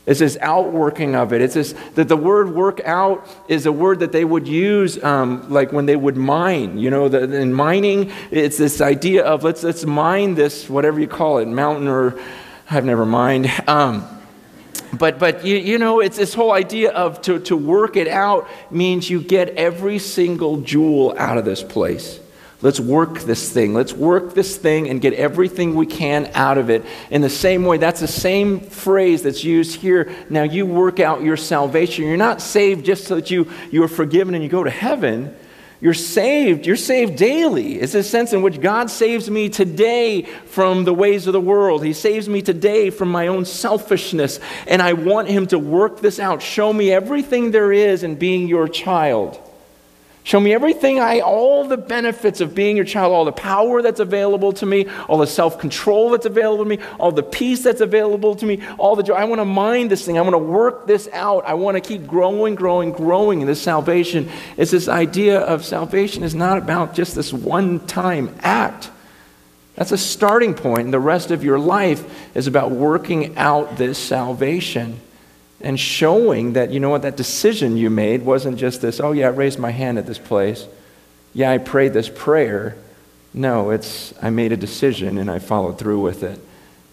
It's 0.06 0.20
this 0.20 0.38
outworking 0.40 1.16
of 1.16 1.32
it. 1.32 1.42
It's 1.42 1.54
this, 1.54 1.75
that 1.96 2.06
the 2.06 2.16
word 2.16 2.54
work 2.54 2.80
out 2.84 3.28
is 3.48 3.66
a 3.66 3.72
word 3.72 3.98
that 3.98 4.12
they 4.12 4.25
would 4.25 4.46
use 4.46 5.02
um, 5.02 5.50
like 5.50 5.72
when 5.72 5.86
they 5.86 5.96
would 5.96 6.16
mine. 6.16 6.78
You 6.78 6.90
know, 6.90 7.08
the, 7.08 7.22
in 7.34 7.52
mining, 7.52 8.12
it's 8.30 8.56
this 8.56 8.80
idea 8.80 9.25
of 9.25 9.42
let's, 9.42 9.64
let's 9.64 9.84
mine 9.84 10.36
this, 10.36 10.70
whatever 10.70 11.00
you 11.00 11.08
call 11.08 11.38
it, 11.38 11.46
mountain 11.46 11.88
or 11.88 12.18
I've 12.70 12.84
never 12.84 13.04
mined. 13.04 13.50
Um, 13.66 14.08
but 14.92 15.18
but 15.18 15.44
you, 15.44 15.56
you 15.56 15.78
know, 15.78 16.00
it's 16.00 16.16
this 16.16 16.32
whole 16.32 16.52
idea 16.52 16.90
of 16.90 17.20
to, 17.22 17.40
to 17.40 17.56
work 17.56 17.96
it 17.96 18.06
out 18.06 18.48
means 18.70 19.10
you 19.10 19.20
get 19.20 19.48
every 19.50 19.98
single 19.98 20.58
jewel 20.60 21.14
out 21.18 21.36
of 21.36 21.44
this 21.44 21.62
place. 21.62 22.20
Let's 22.62 22.80
work 22.80 23.20
this 23.20 23.52
thing. 23.52 23.75
Let's 23.75 23.92
work 23.92 24.32
this 24.32 24.56
thing 24.56 24.88
and 24.88 25.00
get 25.00 25.12
everything 25.12 25.75
we 25.75 25.84
can 25.84 26.30
out 26.32 26.56
of 26.56 26.70
it. 26.70 26.84
In 27.10 27.20
the 27.20 27.28
same 27.28 27.64
way, 27.64 27.76
that's 27.76 28.00
the 28.00 28.08
same 28.08 28.60
phrase 28.60 29.22
that's 29.22 29.44
used 29.44 29.78
here. 29.78 30.10
Now, 30.30 30.44
you 30.44 30.64
work 30.64 30.98
out 30.98 31.22
your 31.22 31.36
salvation. 31.36 32.06
You're 32.06 32.16
not 32.16 32.40
saved 32.40 32.86
just 32.86 33.04
so 33.04 33.16
that 33.16 33.30
you, 33.30 33.50
you 33.70 33.82
are 33.82 33.88
forgiven 33.88 34.34
and 34.34 34.42
you 34.42 34.48
go 34.48 34.64
to 34.64 34.70
heaven. 34.70 35.36
You're 35.82 35.92
saved. 35.92 36.66
You're 36.66 36.76
saved 36.76 37.16
daily. 37.16 37.75
It's 37.75 37.94
a 37.94 38.02
sense 38.02 38.32
in 38.32 38.40
which 38.40 38.62
God 38.62 38.90
saves 38.90 39.28
me 39.28 39.50
today 39.50 40.22
from 40.22 40.84
the 40.84 40.94
ways 40.94 41.26
of 41.26 41.34
the 41.34 41.40
world. 41.40 41.84
He 41.84 41.92
saves 41.92 42.26
me 42.26 42.40
today 42.40 42.88
from 42.88 43.10
my 43.10 43.26
own 43.26 43.44
selfishness. 43.44 44.40
And 44.66 44.80
I 44.80 44.94
want 44.94 45.28
Him 45.28 45.46
to 45.48 45.58
work 45.58 46.00
this 46.00 46.18
out. 46.18 46.40
Show 46.40 46.72
me 46.72 46.90
everything 46.90 47.50
there 47.50 47.70
is 47.70 48.02
in 48.02 48.14
being 48.14 48.48
your 48.48 48.66
child. 48.66 49.45
Show 50.26 50.40
me 50.40 50.52
everything 50.52 50.99
I, 50.99 51.21
all 51.21 51.68
the 51.68 51.76
benefits 51.76 52.40
of 52.40 52.52
being 52.52 52.75
your 52.75 52.85
child, 52.85 53.12
all 53.12 53.25
the 53.25 53.30
power 53.30 53.80
that's 53.80 54.00
available 54.00 54.52
to 54.54 54.66
me, 54.66 54.88
all 55.09 55.18
the 55.18 55.26
self 55.28 55.61
control 55.61 56.11
that's 56.11 56.26
available 56.26 56.64
to 56.64 56.68
me, 56.68 56.80
all 56.99 57.12
the 57.12 57.23
peace 57.23 57.62
that's 57.62 57.80
available 57.80 58.35
to 58.35 58.45
me, 58.45 58.61
all 58.76 58.97
the 58.97 59.04
joy. 59.04 59.14
I 59.14 59.23
want 59.23 59.40
to 59.40 59.45
mind 59.45 59.88
this 59.88 60.04
thing. 60.04 60.18
I 60.18 60.23
want 60.23 60.35
to 60.35 60.38
work 60.38 60.88
this 60.88 61.09
out. 61.12 61.45
I 61.47 61.54
want 61.54 61.76
to 61.76 61.80
keep 61.80 62.09
growing, 62.09 62.56
growing, 62.56 62.90
growing 62.90 63.40
in 63.40 63.47
this 63.47 63.62
salvation. 63.62 64.28
It's 64.56 64.73
this 64.73 64.88
idea 64.88 65.38
of 65.38 65.64
salvation 65.64 66.25
is 66.25 66.35
not 66.35 66.59
about 66.59 66.92
just 66.92 67.14
this 67.14 67.33
one 67.33 67.87
time 67.87 68.35
act. 68.40 68.90
That's 69.76 69.92
a 69.92 69.99
starting 69.99 70.54
point, 70.54 70.87
and 70.87 70.92
the 70.92 70.99
rest 70.99 71.30
of 71.30 71.45
your 71.45 71.61
life 71.61 72.35
is 72.35 72.49
about 72.49 72.73
working 72.73 73.37
out 73.38 73.76
this 73.76 73.97
salvation 73.97 75.00
and 75.60 75.78
showing 75.80 76.52
that, 76.52 76.70
you 76.70 76.80
know 76.80 76.90
what, 76.90 77.02
that 77.02 77.16
decision 77.16 77.76
you 77.76 77.90
made 77.90 78.22
wasn't 78.22 78.58
just 78.58 78.82
this, 78.82 79.00
oh, 79.00 79.12
yeah, 79.12 79.26
I 79.26 79.30
raised 79.30 79.58
my 79.58 79.70
hand 79.70 79.98
at 79.98 80.06
this 80.06 80.18
place. 80.18 80.66
Yeah, 81.32 81.50
I 81.50 81.58
prayed 81.58 81.92
this 81.92 82.08
prayer. 82.08 82.76
No, 83.32 83.70
it's, 83.70 84.14
I 84.22 84.30
made 84.30 84.52
a 84.52 84.56
decision 84.56 85.18
and 85.18 85.30
I 85.30 85.38
followed 85.38 85.78
through 85.78 86.00
with 86.00 86.22
it. 86.22 86.40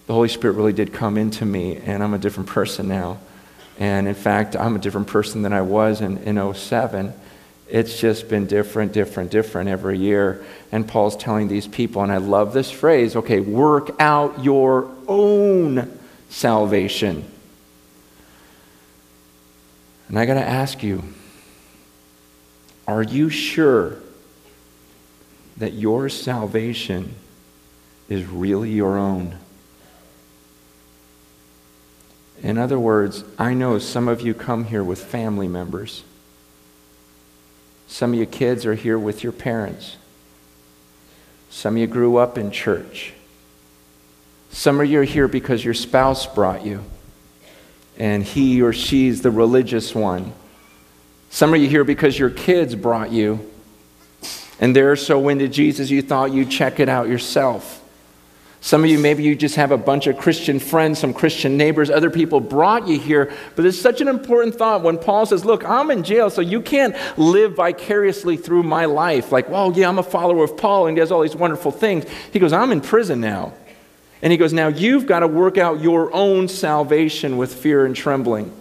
The 0.08 0.14
Holy 0.14 0.28
Spirit 0.28 0.54
really 0.56 0.74
did 0.74 0.92
come 0.92 1.18
into 1.18 1.46
me, 1.46 1.78
and 1.78 2.04
I'm 2.04 2.14
a 2.14 2.18
different 2.18 2.50
person 2.50 2.90
now. 2.90 3.20
And 3.80 4.08
in 4.08 4.16
fact, 4.16 4.56
I'm 4.56 4.76
a 4.76 4.80
different 4.80 5.08
person 5.08 5.42
than 5.42 5.54
I 5.54 5.62
was 5.62 6.02
in, 6.02 6.18
in 6.20 6.54
07. 6.54 7.14
It's 7.70 8.00
just 8.00 8.28
been 8.28 8.46
different, 8.46 8.92
different, 8.92 9.32
different 9.32 9.70
every 9.70 9.98
year. 9.98 10.44
And 10.72 10.88
Paul's 10.88 11.16
telling 11.16 11.48
these 11.48 11.68
people, 11.68 12.04
and 12.04 12.12
I 12.12 12.18
love 12.18 12.54
this 12.54 12.70
phrase 12.70 13.16
okay, 13.16 13.40
work 13.40 13.96
out 14.00 14.44
your 14.44 14.92
own 15.08 15.98
salvation. 16.30 17.26
And 20.14 20.20
I 20.20 20.28
got 20.28 20.36
to 20.36 20.48
ask 20.48 20.84
you 20.84 21.02
are 22.88 23.02
you 23.02 23.30
sure 23.30 23.98
that 25.58 25.74
your 25.74 26.08
salvation 26.08 27.16
is 28.10 28.24
really 28.28 28.70
your 28.70 28.96
own? 28.96 29.40
In 32.44 32.60
other 32.60 32.78
words, 32.78 33.24
I 33.40 33.56
know 33.56 33.80
some 33.80 34.08
of 34.08 34.22
you 34.22 34.36
come 34.36 34.66
here 34.66 34.84
with 34.84 35.04
family 35.04 35.48
members. 35.48 36.04
Some 37.88 38.14
of 38.14 38.20
you 38.20 38.28
kids 38.28 38.68
are 38.68 38.76
here 38.76 39.00
with 39.00 39.24
your 39.24 39.34
parents. 39.34 39.98
Some 41.50 41.74
of 41.74 41.80
you 41.80 41.88
grew 41.88 42.18
up 42.18 42.38
in 42.38 42.52
church. 42.52 43.14
Some 44.52 44.80
of 44.80 44.86
you 44.86 45.00
are 45.00 45.06
here 45.06 45.28
because 45.28 45.66
your 45.66 45.74
spouse 45.74 46.28
brought 46.28 46.64
you 46.64 46.84
and 47.98 48.24
he 48.24 48.62
or 48.62 48.74
she's 48.74 49.22
the 49.22 49.32
religious 49.32 49.94
one. 49.94 50.34
Some 51.30 51.54
of 51.54 51.62
you 51.62 51.68
here 51.68 51.84
because 51.84 52.18
your 52.18 52.30
kids 52.30 52.76
brought 52.76 53.12
you, 53.12 53.50
and 54.60 54.76
they're 54.76 54.96
so 54.96 55.30
into 55.30 55.48
Jesus 55.48 55.90
you 55.90 56.02
thought 56.02 56.32
you'd 56.32 56.52
check 56.52 56.80
it 56.80 56.90
out 56.90 57.08
yourself. 57.08 57.84
Some 58.64 58.86
of 58.86 58.90
you, 58.90 58.98
maybe 58.98 59.24
you 59.24 59.36
just 59.36 59.56
have 59.56 59.72
a 59.72 59.78
bunch 59.78 60.08
of 60.08 60.18
Christian 60.18 60.58
friends, 60.58 60.98
some 60.98 61.14
Christian 61.14 61.58
neighbors, 61.58 61.90
other 61.90 62.10
people 62.10 62.40
brought 62.40 62.88
you 62.88 62.98
here. 62.98 63.30
But 63.58 63.66
it's 63.66 63.78
such 63.78 64.00
an 64.00 64.08
important 64.08 64.56
thought 64.56 64.84
when 64.84 64.98
Paul 64.98 65.26
says, 65.26 65.44
Look, 65.44 65.66
I'm 65.66 65.92
in 65.92 66.02
jail, 66.02 66.30
so 66.30 66.40
you 66.40 66.62
can't 66.62 66.96
live 67.18 67.58
vicariously 67.58 68.38
through 68.38 68.64
my 68.64 68.86
life. 68.86 69.34
Like, 69.34 69.50
well, 69.50 69.74
yeah, 69.74 69.90
I'm 69.90 70.00
a 70.00 70.04
follower 70.04 70.46
of 70.46 70.56
Paul 70.56 70.88
and 70.88 70.96
he 70.96 71.02
does 71.02 71.12
all 71.12 71.24
these 71.24 71.36
wonderful 71.36 71.72
things. 71.72 72.06
He 72.32 72.40
goes, 72.40 72.54
I'm 72.54 72.72
in 72.72 72.80
prison 72.80 73.20
now. 73.20 73.52
And 74.24 74.32
he 74.32 74.38
goes, 74.38 74.54
Now 74.54 74.70
you've 74.70 75.06
got 75.06 75.20
to 75.20 75.28
work 75.28 75.58
out 75.58 75.82
your 75.82 76.12
own 76.14 76.48
salvation 76.48 77.38
with 77.38 77.54
fear 77.54 77.86
and 77.86 77.94
trembling. 77.94 78.52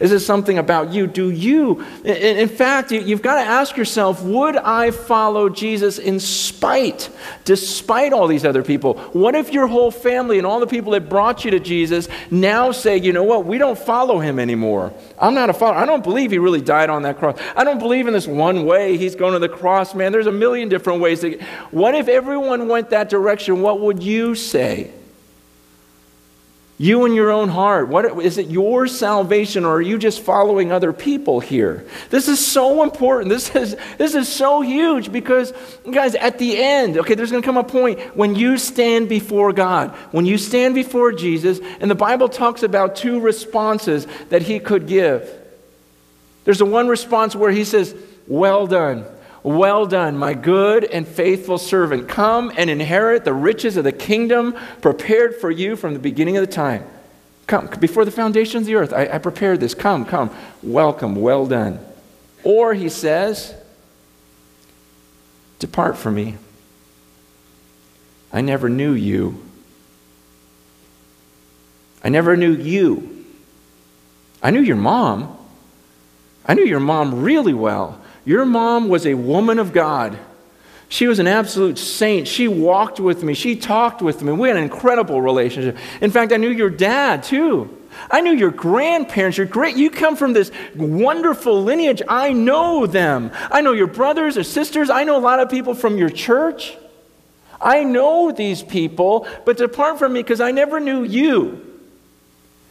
Is 0.00 0.10
this 0.10 0.26
something 0.26 0.58
about 0.58 0.92
you? 0.92 1.06
Do 1.06 1.30
you, 1.30 1.84
in 2.04 2.48
fact, 2.48 2.90
you've 2.90 3.22
got 3.22 3.36
to 3.36 3.42
ask 3.42 3.76
yourself, 3.76 4.24
would 4.24 4.56
I 4.56 4.90
follow 4.90 5.48
Jesus 5.48 5.98
in 5.98 6.18
spite, 6.18 7.10
despite 7.44 8.12
all 8.12 8.26
these 8.26 8.44
other 8.44 8.64
people? 8.64 8.94
What 9.12 9.36
if 9.36 9.52
your 9.52 9.68
whole 9.68 9.92
family 9.92 10.38
and 10.38 10.46
all 10.48 10.58
the 10.58 10.66
people 10.66 10.92
that 10.92 11.08
brought 11.08 11.44
you 11.44 11.52
to 11.52 11.60
Jesus 11.60 12.08
now 12.28 12.72
say, 12.72 12.96
you 12.96 13.12
know 13.12 13.22
what, 13.22 13.46
we 13.46 13.56
don't 13.56 13.78
follow 13.78 14.18
him 14.18 14.40
anymore? 14.40 14.92
I'm 15.16 15.32
not 15.34 15.48
a 15.48 15.52
follower. 15.52 15.76
I 15.76 15.86
don't 15.86 16.02
believe 16.02 16.32
he 16.32 16.38
really 16.38 16.60
died 16.60 16.90
on 16.90 17.02
that 17.02 17.18
cross. 17.18 17.38
I 17.54 17.62
don't 17.62 17.78
believe 17.78 18.08
in 18.08 18.12
this 18.12 18.26
one 18.26 18.66
way 18.66 18.96
he's 18.96 19.14
going 19.14 19.34
to 19.34 19.38
the 19.38 19.48
cross, 19.48 19.94
man. 19.94 20.10
There's 20.10 20.26
a 20.26 20.32
million 20.32 20.68
different 20.68 21.02
ways. 21.02 21.20
To, 21.20 21.38
what 21.70 21.94
if 21.94 22.08
everyone 22.08 22.66
went 22.66 22.90
that 22.90 23.08
direction? 23.08 23.62
What 23.62 23.78
would 23.78 24.02
you 24.02 24.34
say? 24.34 24.90
You 26.76 27.04
in 27.04 27.14
your 27.14 27.30
own 27.30 27.50
heart. 27.50 27.88
What, 27.88 28.20
is 28.24 28.36
it 28.36 28.48
your 28.48 28.88
salvation 28.88 29.64
or 29.64 29.76
are 29.76 29.82
you 29.82 29.96
just 29.96 30.22
following 30.22 30.72
other 30.72 30.92
people 30.92 31.38
here? 31.38 31.86
This 32.10 32.26
is 32.26 32.44
so 32.44 32.82
important. 32.82 33.28
This 33.28 33.54
is, 33.54 33.76
this 33.96 34.16
is 34.16 34.28
so 34.28 34.60
huge 34.60 35.12
because, 35.12 35.52
guys, 35.88 36.16
at 36.16 36.38
the 36.38 36.60
end, 36.60 36.98
okay, 36.98 37.14
there's 37.14 37.30
going 37.30 37.42
to 37.42 37.46
come 37.46 37.56
a 37.56 37.62
point 37.62 38.00
when 38.16 38.34
you 38.34 38.58
stand 38.58 39.08
before 39.08 39.52
God, 39.52 39.90
when 40.10 40.26
you 40.26 40.36
stand 40.36 40.74
before 40.74 41.12
Jesus, 41.12 41.60
and 41.78 41.88
the 41.88 41.94
Bible 41.94 42.28
talks 42.28 42.64
about 42.64 42.96
two 42.96 43.20
responses 43.20 44.08
that 44.30 44.42
he 44.42 44.58
could 44.58 44.88
give. 44.88 45.30
There's 46.42 46.60
a 46.60 46.66
one 46.66 46.88
response 46.88 47.36
where 47.36 47.52
he 47.52 47.64
says, 47.64 47.94
Well 48.26 48.66
done. 48.66 49.06
Well 49.44 49.84
done, 49.84 50.16
my 50.16 50.32
good 50.32 50.84
and 50.84 51.06
faithful 51.06 51.58
servant. 51.58 52.08
Come 52.08 52.50
and 52.56 52.70
inherit 52.70 53.24
the 53.24 53.34
riches 53.34 53.76
of 53.76 53.84
the 53.84 53.92
kingdom 53.92 54.56
prepared 54.80 55.36
for 55.36 55.50
you 55.50 55.76
from 55.76 55.92
the 55.92 56.00
beginning 56.00 56.38
of 56.38 56.46
the 56.46 56.52
time. 56.52 56.82
Come, 57.46 57.68
before 57.78 58.06
the 58.06 58.10
foundations 58.10 58.62
of 58.62 58.66
the 58.68 58.76
earth, 58.76 58.94
I, 58.94 59.06
I 59.06 59.18
prepared 59.18 59.60
this. 59.60 59.74
Come, 59.74 60.06
come. 60.06 60.34
Welcome, 60.62 61.16
well 61.16 61.46
done. 61.46 61.78
Or 62.42 62.72
he 62.72 62.88
says, 62.88 63.54
Depart 65.58 65.98
from 65.98 66.14
me. 66.14 66.36
I 68.32 68.40
never 68.40 68.70
knew 68.70 68.92
you. 68.92 69.44
I 72.02 72.08
never 72.08 72.34
knew 72.34 72.52
you. 72.52 73.26
I 74.42 74.50
knew 74.50 74.60
your 74.60 74.76
mom. 74.76 75.36
I 76.46 76.54
knew 76.54 76.64
your 76.64 76.80
mom 76.80 77.22
really 77.22 77.54
well. 77.54 78.00
Your 78.24 78.44
mom 78.44 78.88
was 78.88 79.06
a 79.06 79.14
woman 79.14 79.58
of 79.58 79.72
God. 79.72 80.18
She 80.88 81.06
was 81.06 81.18
an 81.18 81.26
absolute 81.26 81.78
saint. 81.78 82.28
She 82.28 82.46
walked 82.46 83.00
with 83.00 83.22
me. 83.22 83.34
She 83.34 83.56
talked 83.56 84.00
with 84.00 84.22
me. 84.22 84.32
We 84.32 84.48
had 84.48 84.56
an 84.56 84.62
incredible 84.62 85.20
relationship. 85.20 85.76
In 86.00 86.10
fact, 86.10 86.32
I 86.32 86.36
knew 86.36 86.50
your 86.50 86.70
dad 86.70 87.22
too. 87.22 87.78
I 88.10 88.20
knew 88.20 88.32
your 88.32 88.50
grandparents. 88.50 89.38
You're 89.38 89.46
great. 89.46 89.76
You 89.76 89.90
come 89.90 90.16
from 90.16 90.32
this 90.32 90.50
wonderful 90.74 91.62
lineage. 91.62 92.02
I 92.08 92.32
know 92.32 92.86
them. 92.86 93.30
I 93.50 93.60
know 93.60 93.72
your 93.72 93.86
brothers 93.86 94.36
or 94.36 94.44
sisters. 94.44 94.90
I 94.90 95.04
know 95.04 95.16
a 95.16 95.20
lot 95.20 95.40
of 95.40 95.48
people 95.48 95.74
from 95.74 95.96
your 95.96 96.10
church. 96.10 96.76
I 97.60 97.82
know 97.84 98.30
these 98.30 98.62
people, 98.62 99.26
but 99.44 99.56
depart 99.56 99.98
from 99.98 100.12
me 100.12 100.22
because 100.22 100.40
I 100.40 100.50
never 100.50 100.80
knew 100.80 101.02
you. 101.02 101.73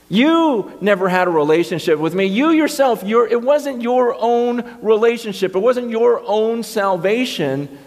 You 0.09 0.77
never 0.81 1.09
had 1.09 1.27
a 1.27 1.31
relationship 1.31 1.97
with 1.99 2.13
me. 2.13 2.25
You 2.25 2.51
yourself, 2.51 3.03
your, 3.03 3.27
it 3.27 3.41
wasn't 3.41 3.81
your 3.81 4.15
own 4.19 4.77
relationship. 4.81 5.55
It 5.55 5.59
wasn't 5.59 5.89
your 5.89 6.21
own 6.25 6.63
salvation. 6.63 7.79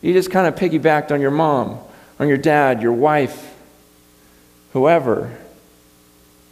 You 0.00 0.12
just 0.12 0.30
kind 0.30 0.46
of 0.46 0.54
piggybacked 0.54 1.10
on 1.10 1.20
your 1.20 1.30
mom, 1.30 1.78
on 2.18 2.28
your 2.28 2.36
dad, 2.36 2.82
your 2.82 2.92
wife, 2.92 3.54
whoever. 4.72 5.36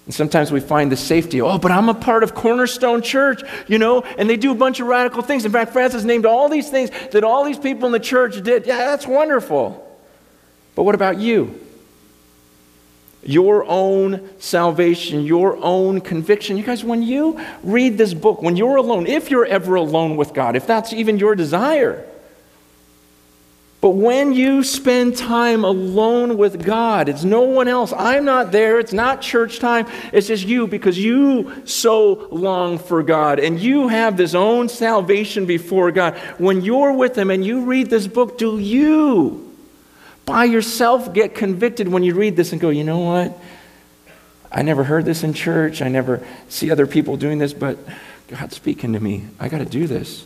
And 0.07 0.15
sometimes 0.15 0.51
we 0.51 0.61
find 0.61 0.91
the 0.91 0.97
safety, 0.97 1.41
oh, 1.41 1.59
but 1.59 1.71
I'm 1.71 1.89
a 1.89 1.95
part 1.95 2.25
of 2.25 2.35
Cornerstone 2.35 3.03
Church, 3.03 3.43
you 3.69 3.79
know, 3.79 4.03
and 4.03 4.29
they 4.29 4.37
do 4.37 4.51
a 4.51 4.55
bunch 4.55 4.81
of 4.81 4.89
radical 4.89 5.23
things. 5.23 5.45
In 5.45 5.53
fact, 5.53 5.73
Francis 5.73 6.03
named 6.03 6.27
all 6.27 6.49
these 6.49 6.69
things 6.69 6.91
that 7.13 7.23
all 7.23 7.45
these 7.45 7.59
people 7.59 7.87
in 7.87 7.93
the 7.93 8.01
church 8.01 8.43
did. 8.43 8.67
Yeah, 8.67 8.79
that's 8.79 9.07
wonderful. 9.07 9.89
But 10.75 10.83
what 10.83 10.95
about 10.95 11.19
you? 11.19 11.61
Your 13.23 13.65
own 13.67 14.29
salvation, 14.39 15.25
your 15.25 15.57
own 15.59 16.01
conviction. 16.01 16.57
You 16.57 16.65
guys, 16.65 16.85
when 16.85 17.03
you 17.03 17.41
read 17.63 17.99
this 17.99 18.15
book, 18.15 18.43
when 18.43 18.57
you're 18.57 18.77
alone, 18.77 19.07
if 19.07 19.31
you're 19.31 19.47
ever 19.47 19.77
alone 19.77 20.17
with 20.17 20.35
God, 20.35 20.57
if 20.57 20.67
that's 20.67 20.93
even 20.93 21.19
your 21.19 21.35
desire, 21.35 22.07
but 23.83 23.97
when 23.97 24.33
you 24.33 24.63
spend 24.63 25.17
time 25.17 25.65
alone 25.65 26.39
with 26.39 26.65
God, 26.65 27.09
it's 27.09 27.25
no 27.25 27.41
one 27.41 27.67
else. 27.67 27.93
I'm 27.93 28.25
not 28.25 28.53
there. 28.53 28.79
It's 28.79 28.93
not 28.93 29.21
church 29.21 29.59
time. 29.59 29.89
It's 30.13 30.29
just 30.29 30.47
you 30.47 30.69
because 30.69 30.97
you 30.97 31.67
so 31.67 32.29
long 32.31 32.79
for 32.79 33.03
God 33.03 33.41
and 33.41 33.59
you 33.59 33.89
have 33.89 34.17
this 34.17 34.35
own 34.35 34.69
salvation 34.69 35.47
before 35.47 35.91
God. 35.91 36.17
When 36.39 36.61
you're 36.61 36.93
with 36.93 37.19
Him 37.19 37.29
and 37.33 37.45
you 37.45 37.65
read 37.65 37.91
this 37.91 38.07
book, 38.07 38.39
do 38.39 38.61
you 38.61 39.42
by 40.33 40.45
yourself 40.45 41.13
get 41.13 41.35
convicted 41.35 41.89
when 41.89 42.03
you 42.03 42.15
read 42.15 42.37
this 42.37 42.53
and 42.53 42.61
go, 42.61 42.71
you 42.71 42.85
know 42.85 43.01
what? 43.01 43.39
I 44.51 44.63
never 44.63 44.83
heard 44.83 45.05
this 45.05 45.25
in 45.25 45.35
church. 45.35 45.83
I 45.83 45.89
never 45.89 46.27
see 46.49 46.71
other 46.71 46.87
people 46.87 47.19
doing 47.19 47.37
this, 47.37 47.53
but 47.53 47.77
God's 48.29 48.57
speaking 48.57 48.95
to 48.95 49.01
me. 49.01 49.27
I 49.39 49.51
got 49.51 49.59
to 49.59 49.67
do 49.67 49.87
this. 49.87 50.25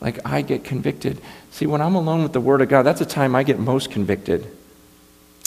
Like 0.00 0.18
I 0.26 0.42
get 0.42 0.64
convicted. 0.64 1.20
See, 1.52 1.66
when 1.66 1.80
I'm 1.80 1.94
alone 1.94 2.24
with 2.24 2.32
the 2.32 2.40
Word 2.40 2.62
of 2.62 2.68
God, 2.68 2.82
that's 2.82 2.98
the 2.98 3.06
time 3.06 3.36
I 3.36 3.44
get 3.44 3.60
most 3.60 3.92
convicted. 3.92 4.44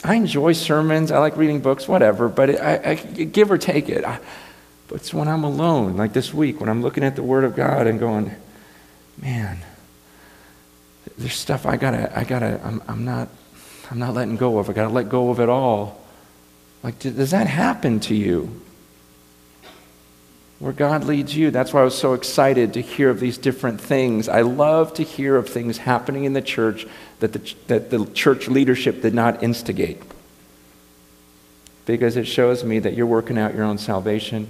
I 0.05 0.15
enjoy 0.15 0.53
sermons. 0.53 1.12
I 1.12 1.17
like 1.17 1.36
reading 1.36 1.60
books, 1.60 1.86
whatever, 1.86 2.29
but 2.29 2.51
it, 2.51 2.62
I, 2.62 2.91
I, 2.91 2.95
give 2.95 3.51
or 3.51 3.57
take 3.57 3.89
it. 3.89 4.05
I, 4.05 4.21
but 4.88 5.01
it's 5.01 5.13
when 5.13 5.27
I'm 5.27 5.43
alone, 5.43 5.98
like 5.98 6.13
this 6.13 6.33
week, 6.33 6.62
when 6.62 6.69
I'm 6.69 6.81
looking 6.81 7.03
at 7.03 7.17
the 7.17 7.24
Word 7.24 7.43
of 7.43 7.57
God 7.57 7.88
and 7.88 8.00
going, 8.00 8.31
man, 9.21 9.57
there's 11.17 11.33
stuff 11.33 11.65
I 11.65 11.75
gotta, 11.75 12.17
I 12.17 12.24
gotta, 12.24 12.62
I'm, 12.63 12.81
I'm 12.88 13.03
not, 13.03 13.27
I'm 13.91 14.00
not 14.00 14.15
letting 14.15 14.38
go 14.38 14.57
of. 14.57 14.69
I 14.69 14.74
gotta 14.74 14.93
let 14.93 15.10
go 15.10 15.29
of 15.29 15.39
it 15.39 15.50
all. 15.50 16.01
Like, 16.81 16.98
does 16.98 17.31
that 17.31 17.45
happen 17.45 18.00
to 18.01 18.15
you? 18.15 18.62
where 20.62 20.71
God 20.71 21.05
leads 21.05 21.36
you. 21.36 21.50
That's 21.50 21.74
why 21.74 21.81
I 21.81 21.83
was 21.83 21.98
so 21.98 22.13
excited 22.13 22.75
to 22.75 22.81
hear 22.81 23.10
of 23.10 23.19
these 23.19 23.39
different 23.39 23.81
things. 23.81 24.29
I 24.29 24.41
love 24.41 24.93
to 24.93 25.03
hear 25.03 25.36
of 25.36 25.50
things 25.50 25.79
happening 25.79 26.24
in 26.24 26.33
the 26.33 26.41
church 26.41 26.86
that 27.19 27.33
the, 27.33 27.55
that 27.65 27.89
the 27.89 28.05
church 28.05 28.48
leadership 28.48 29.01
did 29.01 29.15
not 29.15 29.41
instigate. 29.41 30.00
Because 31.88 32.15
it 32.15 32.25
shows 32.25 32.63
me 32.63 32.77
that 32.77 32.93
you're 32.93 33.07
working 33.07 33.39
out 33.39 33.55
your 33.55 33.63
own 33.63 33.79
salvation 33.79 34.48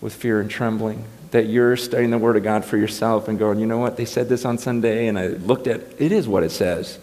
with 0.00 0.14
fear 0.14 0.40
and 0.40 0.50
trembling, 0.50 1.04
that 1.32 1.48
you're 1.48 1.76
studying 1.76 2.10
the 2.10 2.16
Word 2.16 2.36
of 2.38 2.42
God 2.42 2.64
for 2.64 2.78
yourself 2.78 3.28
and 3.28 3.38
going, 3.38 3.58
you 3.58 3.66
know 3.66 3.76
what, 3.76 3.98
they 3.98 4.06
said 4.06 4.30
this 4.30 4.46
on 4.46 4.56
Sunday, 4.56 5.06
and 5.06 5.18
I 5.18 5.26
looked 5.26 5.66
at 5.66 5.82
it 6.00 6.12
is 6.12 6.26
what 6.28 6.44
it 6.44 6.50
says. 6.50 6.98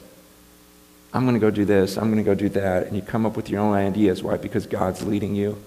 I'm 1.14 1.24
going 1.24 1.36
to 1.36 1.40
go 1.40 1.50
do 1.50 1.66
this, 1.66 1.98
I'm 1.98 2.12
going 2.12 2.24
to 2.24 2.30
go 2.30 2.36
do 2.36 2.50
that. 2.50 2.88
And 2.88 2.96
you 2.96 3.02
come 3.02 3.26
up 3.26 3.36
with 3.36 3.50
your 3.50 3.62
own 3.62 3.74
ideas. 3.74 4.22
Why? 4.22 4.38
Because 4.38 4.66
God's 4.68 5.04
leading 5.04 5.36
you, 5.36 5.62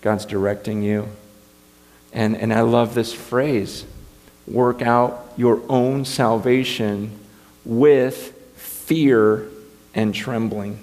God's 0.00 0.24
directing 0.24 0.82
you. 0.82 1.08
And, 2.12 2.36
and 2.36 2.52
I 2.52 2.60
love 2.60 2.94
this 2.94 3.12
phrase 3.12 3.84
work 4.46 4.82
out 4.82 5.32
your 5.36 5.62
own 5.68 6.04
salvation 6.04 7.18
with 7.64 8.32
fear 8.56 9.48
and 9.94 10.14
trembling. 10.14 10.78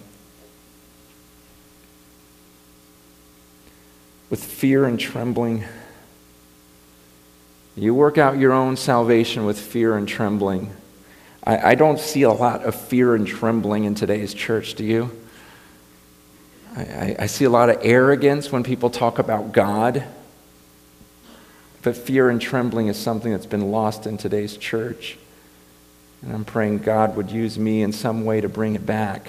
With 4.30 4.44
fear 4.44 4.86
and 4.86 5.00
trembling. 5.00 5.66
You 7.76 7.94
work 7.94 8.18
out 8.18 8.38
your 8.38 8.52
own 8.54 8.78
salvation 8.78 9.46
with 9.46 9.60
fear 9.60 9.96
and 9.96 10.08
trembling. 10.08 10.72
I, 11.44 11.72
I 11.72 11.76
don't 11.76 12.00
see 12.00 12.24
a 12.24 12.32
lot 12.32 12.64
of 12.64 12.76
fear 12.76 13.16
and 13.16 13.26
trembling 13.26 13.86
in 13.86 13.96
today's 13.96 14.34
church, 14.34 14.76
do 14.76 14.84
you? 14.84 15.12
I, 16.76 17.16
I 17.20 17.26
see 17.26 17.46
a 17.46 17.50
lot 17.50 17.70
of 17.70 17.80
arrogance 17.82 18.52
when 18.52 18.64
people 18.64 18.90
talk 18.90 19.20
about 19.20 19.52
God. 19.52 20.04
But 21.82 21.96
fear 21.96 22.30
and 22.30 22.42
trembling 22.42 22.88
is 22.88 22.98
something 22.98 23.32
that's 23.32 23.46
been 23.46 23.72
lost 23.72 24.06
in 24.06 24.18
today's 24.18 24.58
church. 24.58 25.18
And 26.22 26.34
I'm 26.34 26.46
praying 26.46 26.80
God 26.80 27.16
would 27.16 27.32
use 27.32 27.58
me 27.58 27.82
in 27.82 27.94
some 27.94 28.26
way 28.26 28.42
to 28.42 28.50
bring 28.50 28.76
it 28.76 28.86
back. 28.86 29.28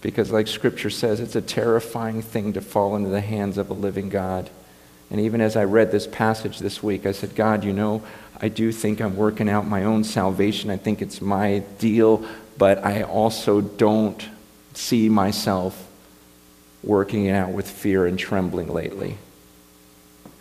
Because, 0.00 0.30
like 0.30 0.48
Scripture 0.48 0.90
says, 0.90 1.20
it's 1.20 1.36
a 1.36 1.40
terrifying 1.40 2.20
thing 2.20 2.52
to 2.54 2.60
fall 2.60 2.94
into 2.96 3.08
the 3.08 3.20
hands 3.20 3.56
of 3.56 3.70
a 3.70 3.74
living 3.74 4.10
God. 4.10 4.50
And 5.10 5.20
even 5.20 5.40
as 5.40 5.56
I 5.56 5.64
read 5.64 5.92
this 5.92 6.06
passage 6.06 6.58
this 6.58 6.82
week, 6.82 7.06
I 7.06 7.12
said, 7.12 7.34
God, 7.34 7.64
you 7.64 7.72
know, 7.72 8.02
I 8.40 8.48
do 8.48 8.72
think 8.72 9.00
I'm 9.00 9.16
working 9.16 9.48
out 9.48 9.66
my 9.66 9.84
own 9.84 10.04
salvation. 10.04 10.70
I 10.70 10.76
think 10.76 11.00
it's 11.00 11.20
my 11.20 11.60
deal, 11.78 12.26
but 12.58 12.84
I 12.84 13.02
also 13.02 13.60
don't 13.60 14.22
see 14.74 15.08
myself 15.08 15.88
working 16.82 17.26
it 17.26 17.32
out 17.32 17.50
with 17.50 17.68
fear 17.68 18.06
and 18.06 18.18
trembling 18.18 18.72
lately. 18.72 19.18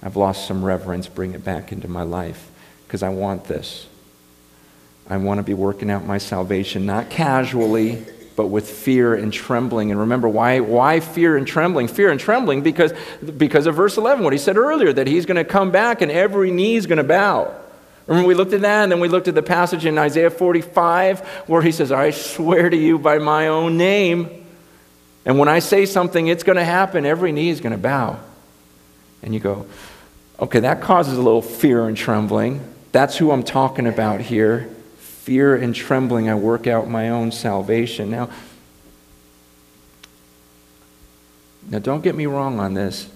I've 0.02 0.18
lost 0.18 0.48
some 0.48 0.66
reverence. 0.66 1.08
Bring 1.08 1.34
it 1.34 1.44
back 1.44 1.72
into 1.72 1.88
my 1.88 2.04
life 2.04 2.52
because 2.86 3.04
I 3.04 3.10
want 3.10 3.46
this. 3.46 3.88
I 5.10 5.18
want 5.18 5.40
to 5.40 5.44
be 5.44 5.54
working 5.54 5.90
out 5.90 6.06
my 6.06 6.18
salvation, 6.18 6.86
not 6.86 7.10
casually, 7.10 8.06
but 8.36 8.48
with 8.48 8.70
fear 8.70 9.14
and 9.16 9.32
trembling. 9.32 9.92
And 9.92 10.00
remember, 10.00 10.28
why, 10.28 10.60
why 10.60 11.00
fear 11.00 11.38
and 11.38 11.46
trembling? 11.46 11.88
Fear 11.88 12.12
and 12.12 12.20
trembling 12.20 12.62
because, 12.64 12.94
because 13.38 13.66
of 13.66 13.76
verse 13.76 13.98
11, 13.98 14.24
what 14.24 14.34
he 14.34 14.40
said 14.40 14.58
earlier, 14.58 14.92
that 14.92 15.08
he's 15.08 15.26
going 15.26 15.38
to 15.38 15.46
come 15.46 15.72
back 15.72 16.02
and 16.02 16.12
every 16.12 16.52
knee 16.52 16.76
is 16.76 16.86
going 16.86 16.98
to 16.98 17.04
bow. 17.04 17.54
Remember, 18.08 18.28
we 18.28 18.34
looked 18.34 18.54
at 18.54 18.62
that, 18.62 18.84
and 18.84 18.92
then 18.92 19.00
we 19.00 19.08
looked 19.08 19.28
at 19.28 19.36
the 19.36 19.44
passage 19.44 19.86
in 19.86 19.98
Isaiah 19.98 20.30
45 20.30 21.22
where 21.48 21.62
he 21.62 21.72
says, 21.72 21.92
I 21.92 22.12
swear 22.12 22.70
to 22.70 22.78
you 22.78 23.00
by 23.00 23.18
my 23.18 23.48
own 23.48 23.78
name. 23.78 24.46
And 25.26 25.40
when 25.40 25.48
I 25.48 25.60
say 25.60 25.86
something, 25.86 26.28
it's 26.28 26.44
going 26.44 26.58
to 26.58 26.66
happen. 26.66 27.06
Every 27.06 27.32
knee 27.32 27.50
is 27.50 27.62
going 27.62 27.72
to 27.72 27.82
bow. 27.82 28.20
And 29.22 29.34
you 29.34 29.40
go, 29.40 29.68
Okay, 30.40 30.60
that 30.62 30.82
causes 30.82 31.18
a 31.18 31.22
little 31.22 31.42
fear 31.42 31.88
and 31.88 31.96
trembling. 31.96 32.60
That's 32.92 33.18
who 33.18 33.32
I'm 33.32 33.44
talking 33.44 33.88
about 33.88 34.20
here. 34.20 34.70
Fear 34.98 35.56
and 35.56 35.74
trembling, 35.74 36.30
I 36.30 36.36
work 36.36 36.68
out 36.68 36.90
my 36.90 37.10
own 37.10 37.32
salvation. 37.32 38.12
Now, 38.12 38.30
now 41.70 41.80
don't 41.80 42.04
get 42.04 42.16
me 42.16 42.26
wrong 42.26 42.60
on 42.60 42.74
this. 42.74 43.10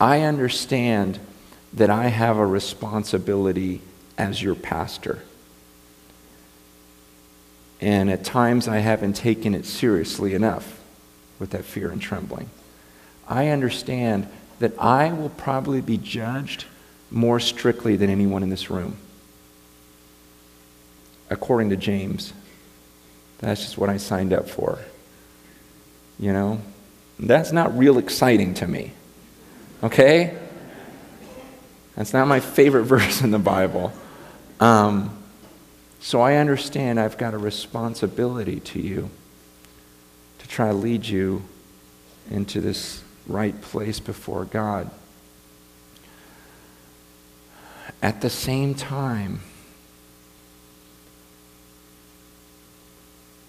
I 0.00 0.20
understand 0.20 1.18
that 1.74 1.90
I 1.90 2.08
have 2.08 2.36
a 2.36 2.46
responsibility 2.46 3.80
as 4.18 4.42
your 4.42 4.54
pastor. 4.54 5.20
And 7.80 8.10
at 8.10 8.24
times 8.24 8.68
I 8.68 8.78
haven't 8.78 9.14
taken 9.14 9.54
it 9.54 9.64
seriously 9.64 10.34
enough 10.34 10.80
with 11.38 11.50
that 11.50 11.64
fear 11.64 11.90
and 11.90 12.00
trembling. 12.00 12.50
I 13.26 13.48
understand 13.48 14.28
that 14.58 14.78
I 14.78 15.12
will 15.12 15.30
probably 15.30 15.80
be 15.80 15.96
judged 15.96 16.66
more 17.10 17.40
strictly 17.40 17.96
than 17.96 18.10
anyone 18.10 18.42
in 18.42 18.50
this 18.50 18.70
room, 18.70 18.96
according 21.30 21.70
to 21.70 21.76
James. 21.76 22.32
That's 23.38 23.62
just 23.62 23.78
what 23.78 23.88
I 23.88 23.96
signed 23.96 24.32
up 24.32 24.48
for. 24.48 24.78
You 26.18 26.32
know? 26.32 26.60
That's 27.18 27.52
not 27.52 27.76
real 27.76 27.98
exciting 27.98 28.54
to 28.54 28.66
me. 28.66 28.92
Okay? 29.82 30.36
That's 31.96 32.12
not 32.12 32.28
my 32.28 32.40
favorite 32.40 32.84
verse 32.84 33.22
in 33.22 33.30
the 33.30 33.38
Bible. 33.38 33.92
Um, 34.58 35.16
so 36.00 36.20
I 36.20 36.36
understand 36.36 36.98
I've 36.98 37.18
got 37.18 37.34
a 37.34 37.38
responsibility 37.38 38.60
to 38.60 38.80
you 38.80 39.10
to 40.38 40.48
try 40.48 40.68
to 40.68 40.74
lead 40.74 41.06
you 41.06 41.42
into 42.30 42.60
this 42.60 43.02
right 43.26 43.60
place 43.60 44.00
before 44.00 44.44
God. 44.44 44.90
At 48.02 48.22
the 48.22 48.30
same 48.30 48.74
time, 48.74 49.40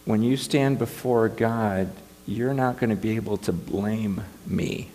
when 0.06 0.23
you 0.23 0.36
stand 0.36 0.77
before 0.77 1.30
God, 1.30 1.91
you're 2.27 2.54
not 2.54 2.80
going 2.80 2.89
to 2.89 2.95
be 2.95 3.15
able 3.15 3.38
to 3.38 3.54
blame 3.54 4.23
me. 4.45 4.89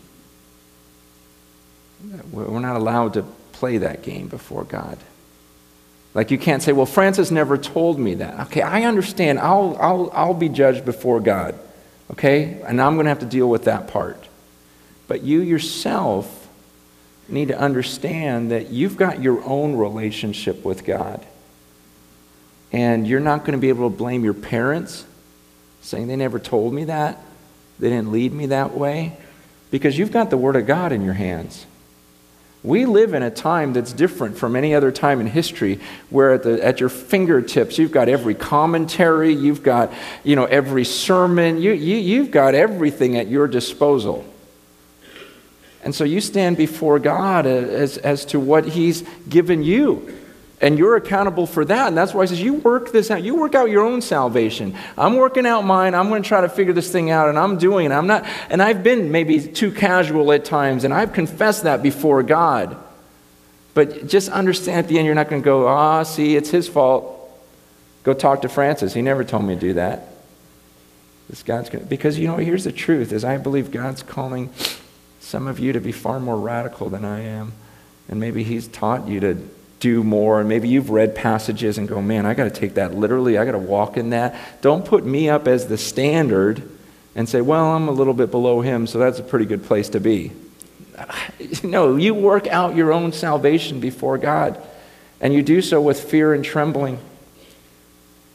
We're 2.30 2.61
not 2.61 2.76
allowed 2.76 3.14
to 3.14 3.22
play 3.52 3.78
that 3.78 4.02
game 4.02 4.28
before 4.28 4.64
God. 4.64 4.98
Like 6.14 6.30
you 6.30 6.38
can't 6.38 6.62
say, 6.62 6.72
well, 6.72 6.87
Francis 6.87 7.30
never 7.30 7.59
told 7.59 7.98
me 7.98 8.14
that. 8.14 8.46
Okay, 8.46 8.62
I 8.62 8.85
understand. 8.85 9.38
I'll, 9.38 9.76
I'll, 9.80 10.11
I'll 10.12 10.35
be 10.35 10.48
judged 10.48 10.85
before 10.85 11.20
God. 11.20 11.59
Okay? 12.11 12.62
And 12.66 12.80
I'm 12.80 12.94
going 12.94 13.04
to 13.04 13.11
have 13.11 13.18
to 13.20 13.26
deal 13.26 13.48
with 13.48 13.64
that 13.64 13.88
part. 13.88 14.28
But 15.09 15.22
you 15.22 15.40
yourself 15.40 16.48
need 17.28 17.48
to 17.48 17.59
understand 17.59 18.50
that 18.50 18.70
you've 18.70 18.96
got 18.96 19.22
your 19.22 19.44
own 19.44 19.76
relationship 19.76 20.64
with 20.64 20.85
God. 20.85 21.24
And 22.72 23.06
you're 23.06 23.20
not 23.20 23.40
going 23.40 23.52
to 23.52 23.59
be 23.59 23.68
able 23.68 23.90
to 23.90 23.96
blame 23.96 24.24
your 24.24 24.35
parents 24.35 25.04
saying 25.80 26.09
they 26.09 26.16
never 26.16 26.38
told 26.38 26.74
me 26.74 26.85
that, 26.85 27.20
they 27.78 27.90
didn't 27.90 28.11
lead 28.11 28.32
me 28.32 28.46
that 28.46 28.76
way, 28.76 29.16
because 29.70 29.96
you've 29.96 30.12
got 30.12 30.30
the 30.30 30.37
Word 30.37 30.56
of 30.56 30.66
God 30.66 30.92
in 30.92 31.04
your 31.04 31.14
hands. 31.14 31.66
We 32.66 32.85
live 32.85 33.14
in 33.14 33.22
a 33.22 33.31
time 33.31 33.74
that's 33.74 33.92
different 33.92 34.37
from 34.37 34.57
any 34.57 34.74
other 34.74 34.90
time 34.90 35.20
in 35.20 35.29
history 35.29 35.79
where 36.11 36.33
at, 36.33 36.42
the, 36.42 36.64
at 36.64 36.81
your 36.81 36.88
fingertips 36.88 37.79
you've 37.79 37.92
got 37.92 38.09
every 38.09 38.35
commentary, 38.35 39.33
you've 39.33 39.62
got 39.62 39.92
you 40.24 40.35
know, 40.35 40.46
every 40.46 40.85
sermon, 40.85 41.62
you, 41.62 41.70
you, 41.70 41.94
you've 41.94 42.33
got 42.33 42.57
everything 42.57 43.16
at 43.16 43.29
your 43.29 43.46
disposal. 43.46 44.24
And 45.85 45.94
so 45.94 46.02
you 46.02 46.20
stand 46.20 46.57
before 46.57 46.98
God 46.98 47.46
as, 47.46 47.98
as 47.98 48.24
to 48.26 48.40
what 48.40 48.66
He's 48.66 49.02
given 49.29 49.62
you. 49.62 50.12
And 50.60 50.78
you're 50.78 50.96
accountable 50.96 51.46
for 51.46 51.66
that. 51.66 51.88
And 51.88 51.96
that's 51.96 52.14
why 52.14 52.24
he 52.24 52.28
says, 52.28 52.40
You 52.40 52.54
work 52.54 52.90
this 52.90 53.10
out. 53.10 53.22
You 53.22 53.36
work 53.36 53.54
out 53.54 53.68
your 53.68 53.84
own 53.84 54.00
salvation. 54.00 54.74
I'm 54.96 55.16
working 55.16 55.44
out 55.46 55.62
mine. 55.62 55.94
I'm 55.94 56.08
going 56.08 56.22
to 56.22 56.28
try 56.28 56.40
to 56.40 56.48
figure 56.48 56.72
this 56.72 56.90
thing 56.90 57.10
out. 57.10 57.28
And 57.28 57.38
I'm 57.38 57.58
doing 57.58 57.86
it. 57.86 57.92
I'm 57.92 58.06
not, 58.06 58.24
and 58.48 58.62
I've 58.62 58.82
been 58.82 59.12
maybe 59.12 59.40
too 59.40 59.70
casual 59.70 60.32
at 60.32 60.46
times. 60.46 60.84
And 60.84 60.94
I've 60.94 61.12
confessed 61.12 61.64
that 61.64 61.82
before 61.82 62.22
God. 62.22 62.76
But 63.74 64.06
just 64.06 64.30
understand 64.30 64.78
at 64.78 64.88
the 64.88 64.96
end, 64.96 65.04
you're 65.04 65.14
not 65.14 65.28
going 65.28 65.42
to 65.42 65.44
go, 65.44 65.68
Ah, 65.68 66.02
see, 66.04 66.36
it's 66.36 66.48
his 66.48 66.66
fault. 66.66 67.12
Go 68.02 68.14
talk 68.14 68.42
to 68.42 68.48
Francis. 68.48 68.94
He 68.94 69.02
never 69.02 69.24
told 69.24 69.44
me 69.44 69.54
to 69.54 69.60
do 69.60 69.72
that. 69.74 70.08
This 71.28 71.42
God's 71.42 71.68
going 71.68 71.84
because, 71.84 72.18
you 72.18 72.28
know, 72.28 72.36
here's 72.36 72.64
the 72.64 72.72
truth 72.72 73.12
is 73.12 73.24
I 73.24 73.36
believe 73.36 73.70
God's 73.70 74.02
calling 74.02 74.50
some 75.20 75.48
of 75.48 75.58
you 75.58 75.72
to 75.72 75.80
be 75.80 75.92
far 75.92 76.20
more 76.20 76.38
radical 76.38 76.88
than 76.88 77.04
I 77.04 77.22
am. 77.22 77.52
And 78.08 78.20
maybe 78.20 78.44
he's 78.44 78.68
taught 78.68 79.08
you 79.08 79.20
to 79.20 79.48
do 79.80 80.02
more. 80.02 80.40
And 80.40 80.48
maybe 80.48 80.68
you've 80.68 80.90
read 80.90 81.14
passages 81.14 81.78
and 81.78 81.88
go, 81.88 82.00
man, 82.00 82.26
I 82.26 82.34
got 82.34 82.44
to 82.44 82.50
take 82.50 82.74
that 82.74 82.94
literally. 82.94 83.38
I 83.38 83.44
got 83.44 83.52
to 83.52 83.58
walk 83.58 83.96
in 83.96 84.10
that. 84.10 84.36
Don't 84.62 84.84
put 84.84 85.04
me 85.04 85.28
up 85.28 85.46
as 85.46 85.66
the 85.66 85.78
standard 85.78 86.68
and 87.14 87.28
say, 87.28 87.40
well, 87.40 87.72
I'm 87.72 87.88
a 87.88 87.92
little 87.92 88.14
bit 88.14 88.30
below 88.30 88.60
him, 88.60 88.86
so 88.86 88.98
that's 88.98 89.18
a 89.18 89.22
pretty 89.22 89.46
good 89.46 89.64
place 89.64 89.88
to 89.90 90.00
be. 90.00 90.32
No, 91.62 91.96
you 91.96 92.14
work 92.14 92.46
out 92.46 92.76
your 92.76 92.92
own 92.92 93.12
salvation 93.12 93.80
before 93.80 94.18
God, 94.18 94.60
and 95.20 95.32
you 95.32 95.42
do 95.42 95.60
so 95.62 95.80
with 95.80 96.00
fear 96.00 96.32
and 96.34 96.44
trembling. 96.44 96.98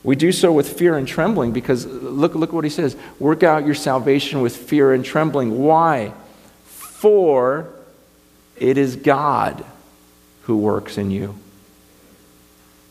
We 0.04 0.16
do 0.16 0.32
so 0.32 0.52
with 0.52 0.78
fear 0.78 0.98
and 0.98 1.08
trembling 1.08 1.52
because 1.52 1.86
look, 1.86 2.36
look 2.36 2.54
what 2.54 2.64
he 2.64 2.70
says 2.70 2.96
work 3.20 3.44
out 3.44 3.66
your 3.66 3.76
salvation 3.76 4.42
with 4.42 4.56
fear 4.56 4.94
and 4.94 5.04
trembling. 5.04 5.60
Why? 5.60 6.14
For 6.64 7.70
it 8.56 8.78
is 8.78 8.96
God 8.96 9.64
who 10.44 10.58
works 10.58 10.98
in 10.98 11.12
you, 11.12 11.36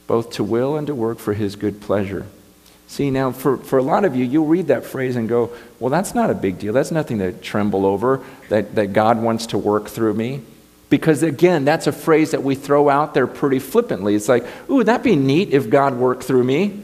both 0.07 0.31
to 0.33 0.45
will 0.45 0.77
and 0.77 0.87
to 0.87 0.95
work 0.95 1.19
for 1.19 1.35
his 1.35 1.57
good 1.57 1.81
pleasure. 1.81 2.27
See, 2.87 3.11
now, 3.11 3.31
for, 3.31 3.57
for 3.57 3.79
a 3.79 3.83
lot 3.83 4.05
of 4.05 4.17
you, 4.17 4.25
you'll 4.25 4.47
read 4.47 4.67
that 4.67 4.85
phrase 4.85 5.15
and 5.15 5.29
go, 5.29 5.51
well, 5.79 5.91
that's 5.91 6.13
not 6.13 6.29
a 6.29 6.35
big 6.35 6.59
deal. 6.59 6.73
That's 6.73 6.91
nothing 6.91 7.19
to 7.19 7.33
tremble 7.33 7.87
over, 7.87 8.21
that, 8.49 8.75
that 8.75 8.93
God 8.93 9.23
wants 9.23 9.47
to 9.47 9.59
work 9.59 9.89
through 9.89 10.15
me. 10.15 10.43
Because 10.89 11.23
again, 11.23 11.65
that's 11.65 11.87
a 11.87 11.93
phrase 11.93 12.33
that 12.33 12.43
we 12.43 12.57
throw 12.57 12.89
out 12.89 13.15
there 13.15 13.29
pretty 13.29 13.61
flippantly. 13.61 14.17
It's 14.17 14.29
like, 14.29 14.45
ooh, 14.69 14.83
that'd 14.83 15.05
be 15.05 15.15
neat 15.15 15.51
if 15.51 15.71
God 15.71 15.95
worked 15.95 16.25
through 16.25 16.43
me. 16.43 16.83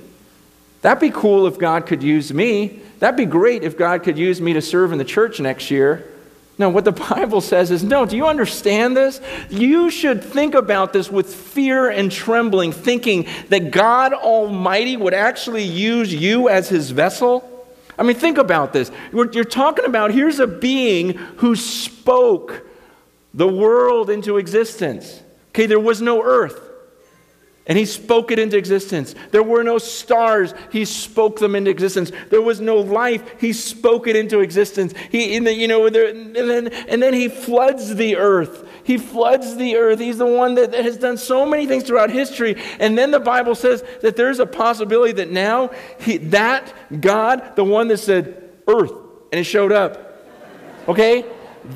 That'd 0.83 1.01
be 1.01 1.11
cool 1.11 1.49
if 1.49 1.59
God 1.59 1.87
could 1.87 2.05
use 2.05 2.33
me. 2.33 2.81
That'd 3.01 3.17
be 3.17 3.27
great 3.27 3.65
if 3.65 3.77
God 3.77 4.05
could 4.05 4.17
use 4.17 4.41
me 4.41 4.53
to 4.53 4.63
serve 4.63 4.93
in 4.93 4.99
the 4.99 5.05
church 5.05 5.41
next 5.41 5.73
year. 5.73 6.09
No, 6.59 6.69
what 6.69 6.85
the 6.85 6.93
Bible 7.11 7.41
says 7.41 7.71
is 7.71 7.85
no, 7.85 8.07
do 8.07 8.17
you 8.17 8.27
understand 8.27 8.97
this? 8.97 9.21
You 9.51 9.91
should 9.91 10.23
think 10.23 10.55
about 10.55 10.93
this 10.93 11.11
with 11.11 11.33
fear 11.35 11.91
and 11.91 12.11
trembling, 12.11 12.73
thinking 12.73 13.27
that 13.49 13.71
God 13.71 14.13
Almighty 14.13 14.97
would 14.97 15.15
actually 15.15 15.65
use 15.65 16.13
you 16.13 16.49
as 16.49 16.69
his 16.69 16.91
vessel. 16.91 17.53
I 17.99 18.03
mean, 18.03 18.17
think 18.17 18.39
about 18.39 18.73
this. 18.73 18.91
You're 19.13 19.45
talking 19.45 19.87
about 19.87 20.13
here's 20.13 20.39
a 20.39 20.47
being 20.47 21.15
who 21.39 21.57
spoke 21.57 22.67
the 23.33 23.49
world 23.49 24.11
into 24.11 24.37
existence. 24.37 25.23
Okay, 25.51 25.67
there 25.67 25.81
was 25.81 26.03
no 26.03 26.23
earth. 26.23 26.66
And 27.69 27.77
he 27.77 27.85
spoke 27.85 28.31
it 28.31 28.39
into 28.39 28.57
existence. 28.57 29.17
There 29.33 29.43
were 29.43 29.65
no 29.65 29.79
stars. 29.79 30.55
He 30.71 30.85
spoke 30.85 31.41
them 31.41 31.57
into 31.57 31.69
existence. 31.69 32.13
There 32.31 32.41
was 32.41 32.61
no 32.61 32.77
life. 32.77 33.41
He 33.41 33.53
spoke 33.53 34.07
it 34.07 34.15
into 34.15 34.39
existence. 34.39 34.95
He, 35.11 35.35
in 35.35 35.43
the, 35.43 35.53
you 35.53 35.67
know, 35.67 35.91
there, 35.91 36.07
and, 36.09 36.35
then, 36.35 36.69
and 36.69 37.03
then 37.03 37.13
he 37.13 37.29
floods 37.29 37.97
the 37.97 38.17
earth. 38.17 38.69
He 38.85 38.99
floods 38.99 39.57
the 39.57 39.77
earth. 39.77 39.99
He's 39.99 40.19
the 40.19 40.27
one 40.27 40.55
that 40.55 40.75
has 40.75 40.97
done 40.97 41.17
so 41.17 41.45
many 41.45 41.67
things 41.67 41.83
throughout 41.83 42.11
history. 42.11 42.63
And 42.79 42.97
then 42.97 43.11
the 43.11 43.19
Bible 43.19 43.57
says 43.57 43.83
that 44.01 44.15
there's 44.15 44.39
a 44.39 44.47
possibility 44.47 45.15
that 45.15 45.33
now 45.33 45.71
he, 45.99 46.19
that 46.19 46.73
God, 47.01 47.57
the 47.57 47.65
one 47.65 47.89
that 47.89 47.99
said 47.99 48.49
earth, 48.69 48.93
and 49.33 49.41
it 49.41 49.45
showed 49.45 49.73
up. 49.73 50.23
Okay? 50.87 51.25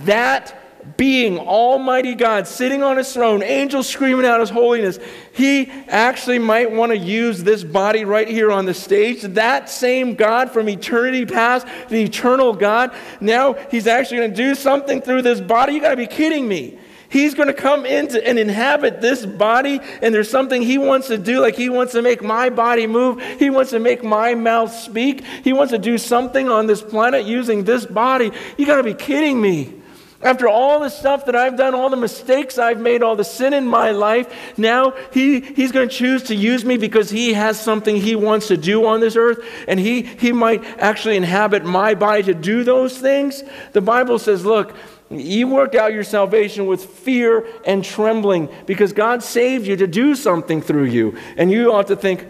That 0.05 0.57
being, 0.97 1.39
Almighty 1.39 2.15
God, 2.15 2.47
sitting 2.47 2.83
on 2.83 2.97
his 2.97 3.13
throne, 3.13 3.43
angels 3.43 3.89
screaming 3.89 4.27
out 4.27 4.41
his 4.41 4.51
holiness, 4.51 4.99
he 5.33 5.71
actually 5.89 6.39
might 6.39 6.71
want 6.71 6.93
to 6.93 6.99
use 6.99 7.43
this 7.43 7.65
body 7.65 8.05
right 8.05 8.29
here 8.29 8.53
on 8.53 8.67
the 8.67 8.75
stage. 8.75 9.23
That 9.23 9.69
same 9.71 10.15
God 10.15 10.51
from 10.51 10.69
eternity 10.69 11.27
past, 11.27 11.67
the 11.89 12.03
eternal 12.03 12.53
God, 12.53 12.95
now 13.21 13.55
he's 13.71 13.87
actually 13.87 14.19
going 14.19 14.31
to 14.31 14.37
do 14.37 14.55
something 14.55 15.01
through 15.01 15.23
this 15.23 15.41
body. 15.41 15.73
You 15.75 15.81
got 15.81 15.91
to 15.91 15.97
be 15.97 16.07
kidding 16.07 16.47
me. 16.47 16.79
He's 17.11 17.35
going 17.35 17.49
to 17.49 17.55
come 17.55 17.85
into 17.85 18.25
and 18.25 18.39
inhabit 18.39 19.01
this 19.01 19.27
body, 19.27 19.81
and 20.01 20.15
there's 20.15 20.31
something 20.31 20.63
he 20.63 20.79
wants 20.79 21.09
to 21.09 21.19
do. 21.19 21.41
Like 21.41 21.57
he 21.57 21.69
wants 21.69 21.93
to 21.95 22.03
make 22.03 22.23
my 22.23 22.51
body 22.51 22.87
move. 22.87 23.21
He 23.39 23.51
wants 23.51 23.73
to 23.73 23.81
make 23.81 24.05
my 24.05 24.37
mouth 24.37 24.73
speak. 24.73 25.25
He 25.43 25.53
wants 25.53 25.73
to 25.73 25.79
do 25.79 25.99
something 25.99 26.49
on 26.49 26.69
this 26.69 26.81
planet 26.81 27.27
using 27.27 27.65
this 27.65 27.85
body. 27.85 28.31
You 28.57 28.65
got 28.65 28.77
to 28.77 28.85
be 28.85 28.95
kidding 28.95 29.41
me. 29.41 29.80
After 30.23 30.49
all 30.49 30.81
the 30.81 30.91
stuff 30.91 31.25
that 31.27 31.35
I've 31.35 31.57
done, 31.57 31.75
all 31.75 31.89
the 31.89 31.97
mistakes 31.97 32.59
I've 32.59 32.79
made, 32.79 33.03
all 33.03 33.17
the 33.17 33.25
sin 33.25 33.55
in 33.55 33.67
my 33.67 33.93
life, 33.93 34.59
now 34.59 34.93
he, 35.13 35.41
he's 35.41 35.73
going 35.73 35.89
to 35.89 35.95
choose 35.95 36.25
to 36.25 36.35
use 36.35 36.63
me 36.63 36.77
because 36.77 37.09
he 37.09 37.33
has 37.33 37.59
something 37.59 37.97
he 37.97 38.15
wants 38.17 38.49
to 38.49 38.59
do 38.59 38.85
on 38.85 39.01
this 39.01 39.17
earth, 39.17 39.43
and 39.67 39.81
he, 39.81 40.03
he 40.03 40.33
might 40.33 40.63
actually 40.79 41.17
inhabit 41.17 41.65
my 41.65 41.95
body 41.95 42.23
to 42.25 42.35
do 42.35 42.65
those 42.65 42.99
things. 42.99 43.43
The 43.73 43.81
Bible 43.81 44.19
says, 44.19 44.45
look, 44.45 44.77
you 45.09 45.49
worked 45.49 45.75
out 45.75 45.95
your 45.95 46.05
salvation 46.05 46.67
with 46.67 46.85
fear 46.85 47.47
and 47.65 47.83
trembling 47.83 48.49
because 48.67 48.93
God 48.93 49.23
saved 49.23 49.67
you 49.67 49.77
to 49.77 49.87
do 49.87 50.15
something 50.15 50.61
through 50.61 50.85
you. 50.85 51.19
And 51.39 51.51
you 51.51 51.73
ought 51.73 51.89
to 51.89 51.97
think, 51.97 52.27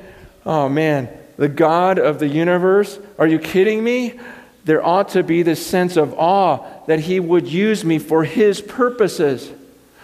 oh 0.46 0.68
man, 0.68 1.08
the 1.36 1.48
God 1.48 1.98
of 1.98 2.20
the 2.20 2.28
universe, 2.28 2.98
are 3.18 3.26
you 3.26 3.38
kidding 3.38 3.82
me? 3.82 4.18
There 4.64 4.84
ought 4.84 5.10
to 5.10 5.22
be 5.22 5.42
this 5.42 5.64
sense 5.64 5.96
of 5.96 6.14
awe 6.14 6.64
that 6.86 7.00
He 7.00 7.20
would 7.20 7.48
use 7.48 7.84
me 7.84 7.98
for 7.98 8.24
His 8.24 8.60
purposes, 8.60 9.50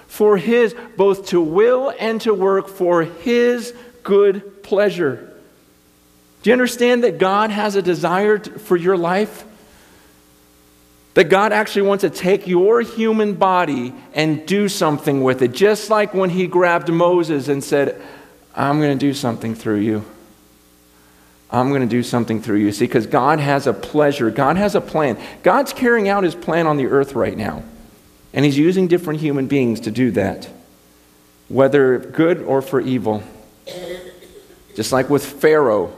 for 0.06 0.36
His, 0.36 0.74
both 0.96 1.28
to 1.28 1.40
will 1.40 1.92
and 1.98 2.20
to 2.22 2.32
work 2.32 2.68
for 2.68 3.02
His 3.02 3.74
good 4.02 4.62
pleasure. 4.62 5.32
Do 6.42 6.50
you 6.50 6.52
understand 6.52 7.04
that 7.04 7.18
God 7.18 7.50
has 7.50 7.74
a 7.74 7.82
desire 7.82 8.38
for 8.38 8.76
your 8.76 8.96
life? 8.96 9.44
That 11.14 11.24
God 11.24 11.52
actually 11.52 11.82
wants 11.82 12.02
to 12.02 12.10
take 12.10 12.46
your 12.46 12.82
human 12.82 13.34
body 13.34 13.92
and 14.14 14.46
do 14.46 14.68
something 14.68 15.22
with 15.22 15.42
it, 15.42 15.52
just 15.52 15.90
like 15.90 16.14
when 16.14 16.30
He 16.30 16.46
grabbed 16.46 16.88
Moses 16.88 17.48
and 17.48 17.64
said, 17.64 18.00
I'm 18.54 18.80
going 18.80 18.98
to 18.98 19.06
do 19.06 19.12
something 19.12 19.54
through 19.54 19.80
you. 19.80 20.04
I'm 21.50 21.68
going 21.68 21.82
to 21.82 21.86
do 21.86 22.02
something 22.02 22.42
through 22.42 22.58
you. 22.58 22.72
See, 22.72 22.86
because 22.86 23.06
God 23.06 23.38
has 23.38 23.66
a 23.66 23.72
pleasure, 23.72 24.30
God 24.30 24.56
has 24.56 24.74
a 24.74 24.80
plan. 24.80 25.18
God's 25.42 25.72
carrying 25.72 26.08
out 26.08 26.24
his 26.24 26.34
plan 26.34 26.66
on 26.66 26.76
the 26.76 26.86
earth 26.86 27.14
right 27.14 27.36
now. 27.36 27.62
And 28.32 28.44
he's 28.44 28.58
using 28.58 28.88
different 28.88 29.20
human 29.20 29.46
beings 29.46 29.80
to 29.80 29.90
do 29.90 30.10
that, 30.12 30.48
whether 31.48 31.98
good 31.98 32.42
or 32.42 32.60
for 32.60 32.80
evil. 32.80 33.22
Just 34.74 34.92
like 34.92 35.08
with 35.08 35.24
Pharaoh. 35.24 35.96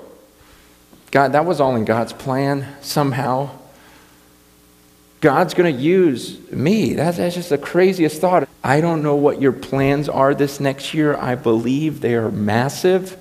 God, 1.11 1.33
that 1.33 1.47
was 1.47 1.61
all 1.61 1.75
in 1.75 1.85
God's 1.85 2.13
plan 2.13 2.77
somehow. 2.81 3.51
God's 5.21 5.55
going 5.55 5.75
to 5.75 5.83
use 5.83 6.39
me. 6.53 6.95
That's, 6.95 7.17
that's 7.17 7.35
just 7.35 7.49
the 7.49 7.59
craziest 7.59 8.21
thought. 8.21 8.49
I 8.63 8.81
don't 8.81 9.03
know 9.03 9.17
what 9.17 9.41
your 9.41 9.53
plans 9.53 10.09
are 10.09 10.35
this 10.35 10.61
next 10.61 10.95
year. 10.95 11.17
I 11.17 11.35
believe 11.35 12.01
they 12.01 12.15
are 12.15 12.31
massive 12.31 13.17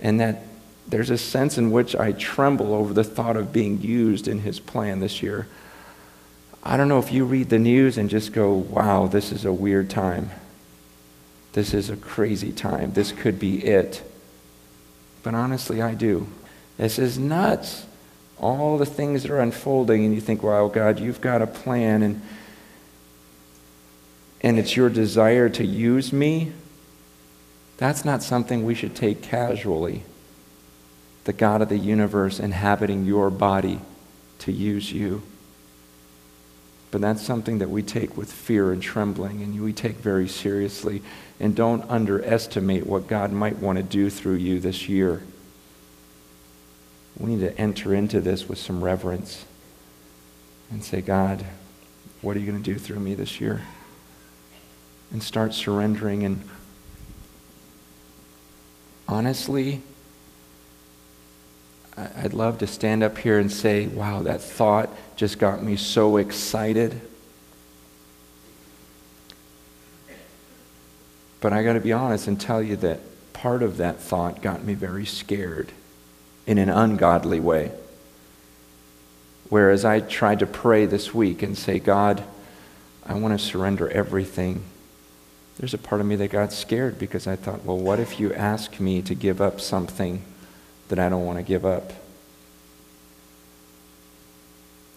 and 0.00 0.20
that 0.20 0.45
there's 0.88 1.10
a 1.10 1.18
sense 1.18 1.58
in 1.58 1.70
which 1.70 1.96
I 1.96 2.12
tremble 2.12 2.72
over 2.72 2.94
the 2.94 3.04
thought 3.04 3.36
of 3.36 3.52
being 3.52 3.80
used 3.80 4.28
in 4.28 4.40
his 4.40 4.60
plan 4.60 5.00
this 5.00 5.22
year. 5.22 5.48
I 6.62 6.76
don't 6.76 6.88
know 6.88 6.98
if 6.98 7.12
you 7.12 7.24
read 7.24 7.48
the 7.48 7.58
news 7.58 7.98
and 7.98 8.08
just 8.08 8.32
go, 8.32 8.52
wow, 8.52 9.06
this 9.06 9.32
is 9.32 9.44
a 9.44 9.52
weird 9.52 9.90
time. 9.90 10.30
This 11.52 11.74
is 11.74 11.90
a 11.90 11.96
crazy 11.96 12.52
time. 12.52 12.92
This 12.92 13.12
could 13.12 13.38
be 13.38 13.64
it. 13.64 14.02
But 15.22 15.34
honestly, 15.34 15.82
I 15.82 15.94
do. 15.94 16.28
This 16.76 16.98
is 16.98 17.18
nuts. 17.18 17.86
All 18.38 18.78
the 18.78 18.86
things 18.86 19.22
that 19.22 19.30
are 19.30 19.40
unfolding, 19.40 20.04
and 20.04 20.14
you 20.14 20.20
think, 20.20 20.42
wow, 20.42 20.68
God, 20.68 21.00
you've 21.00 21.20
got 21.20 21.40
a 21.40 21.46
plan, 21.46 22.02
and, 22.02 22.20
and 24.42 24.58
it's 24.58 24.76
your 24.76 24.90
desire 24.90 25.48
to 25.48 25.64
use 25.64 26.12
me. 26.12 26.52
That's 27.78 28.04
not 28.04 28.22
something 28.22 28.64
we 28.64 28.74
should 28.74 28.94
take 28.94 29.22
casually 29.22 30.02
the 31.26 31.32
God 31.32 31.60
of 31.60 31.68
the 31.68 31.76
universe 31.76 32.38
inhabiting 32.38 33.04
your 33.04 33.30
body 33.30 33.80
to 34.38 34.52
use 34.52 34.92
you. 34.92 35.22
But 36.92 37.00
that's 37.00 37.20
something 37.20 37.58
that 37.58 37.68
we 37.68 37.82
take 37.82 38.16
with 38.16 38.32
fear 38.32 38.72
and 38.72 38.80
trembling, 38.80 39.42
and 39.42 39.60
we 39.60 39.72
take 39.72 39.96
very 39.96 40.28
seriously. 40.28 41.02
And 41.38 41.54
don't 41.54 41.82
underestimate 41.90 42.86
what 42.86 43.08
God 43.08 43.32
might 43.32 43.58
want 43.58 43.76
to 43.76 43.82
do 43.82 44.08
through 44.08 44.36
you 44.36 44.60
this 44.60 44.88
year. 44.88 45.22
We 47.18 47.34
need 47.34 47.40
to 47.40 47.58
enter 47.58 47.92
into 47.92 48.20
this 48.20 48.48
with 48.48 48.58
some 48.58 48.82
reverence 48.82 49.44
and 50.70 50.82
say, 50.82 51.00
God, 51.00 51.44
what 52.22 52.36
are 52.36 52.40
you 52.40 52.46
going 52.46 52.62
to 52.62 52.72
do 52.72 52.78
through 52.78 53.00
me 53.00 53.14
this 53.14 53.40
year? 53.40 53.62
And 55.12 55.22
start 55.22 55.54
surrendering. 55.54 56.24
And 56.24 56.48
honestly, 59.08 59.82
I'd 61.96 62.34
love 62.34 62.58
to 62.58 62.66
stand 62.66 63.02
up 63.02 63.16
here 63.16 63.38
and 63.38 63.50
say, 63.50 63.86
wow, 63.86 64.22
that 64.22 64.42
thought 64.42 64.90
just 65.16 65.38
got 65.38 65.62
me 65.62 65.76
so 65.76 66.18
excited. 66.18 67.00
But 71.40 71.54
I 71.54 71.62
got 71.62 71.72
to 71.72 71.80
be 71.80 71.92
honest 71.92 72.28
and 72.28 72.38
tell 72.38 72.62
you 72.62 72.76
that 72.76 73.00
part 73.32 73.62
of 73.62 73.78
that 73.78 73.98
thought 73.98 74.42
got 74.42 74.62
me 74.62 74.74
very 74.74 75.06
scared 75.06 75.72
in 76.46 76.58
an 76.58 76.68
ungodly 76.68 77.40
way. 77.40 77.72
Whereas 79.48 79.84
I 79.84 80.00
tried 80.00 80.40
to 80.40 80.46
pray 80.46 80.86
this 80.86 81.14
week 81.14 81.42
and 81.42 81.56
say, 81.56 81.78
God, 81.78 82.22
I 83.06 83.14
want 83.14 83.38
to 83.38 83.44
surrender 83.44 83.88
everything. 83.88 84.64
There's 85.58 85.72
a 85.72 85.78
part 85.78 86.00
of 86.00 86.06
me 86.06 86.16
that 86.16 86.30
got 86.30 86.52
scared 86.52 86.98
because 86.98 87.26
I 87.26 87.36
thought, 87.36 87.64
well, 87.64 87.78
what 87.78 88.00
if 88.00 88.20
you 88.20 88.34
ask 88.34 88.78
me 88.80 89.00
to 89.02 89.14
give 89.14 89.40
up 89.40 89.60
something 89.60 90.22
that 90.88 90.98
I 90.98 91.08
don't 91.08 91.26
want 91.26 91.38
to 91.38 91.42
give 91.42 91.64
up? 91.64 91.92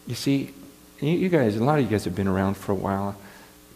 You 0.08 0.16
see, 0.16 0.54
you 1.00 1.30
guys, 1.30 1.56
a 1.56 1.64
lot 1.64 1.80
of 1.80 1.86
you 1.86 1.92
guys 1.92 2.06
have 2.06 2.16
been 2.16 2.28
around 2.28 2.56
for 2.56 2.72
a 2.72 2.76
while, 2.76 3.16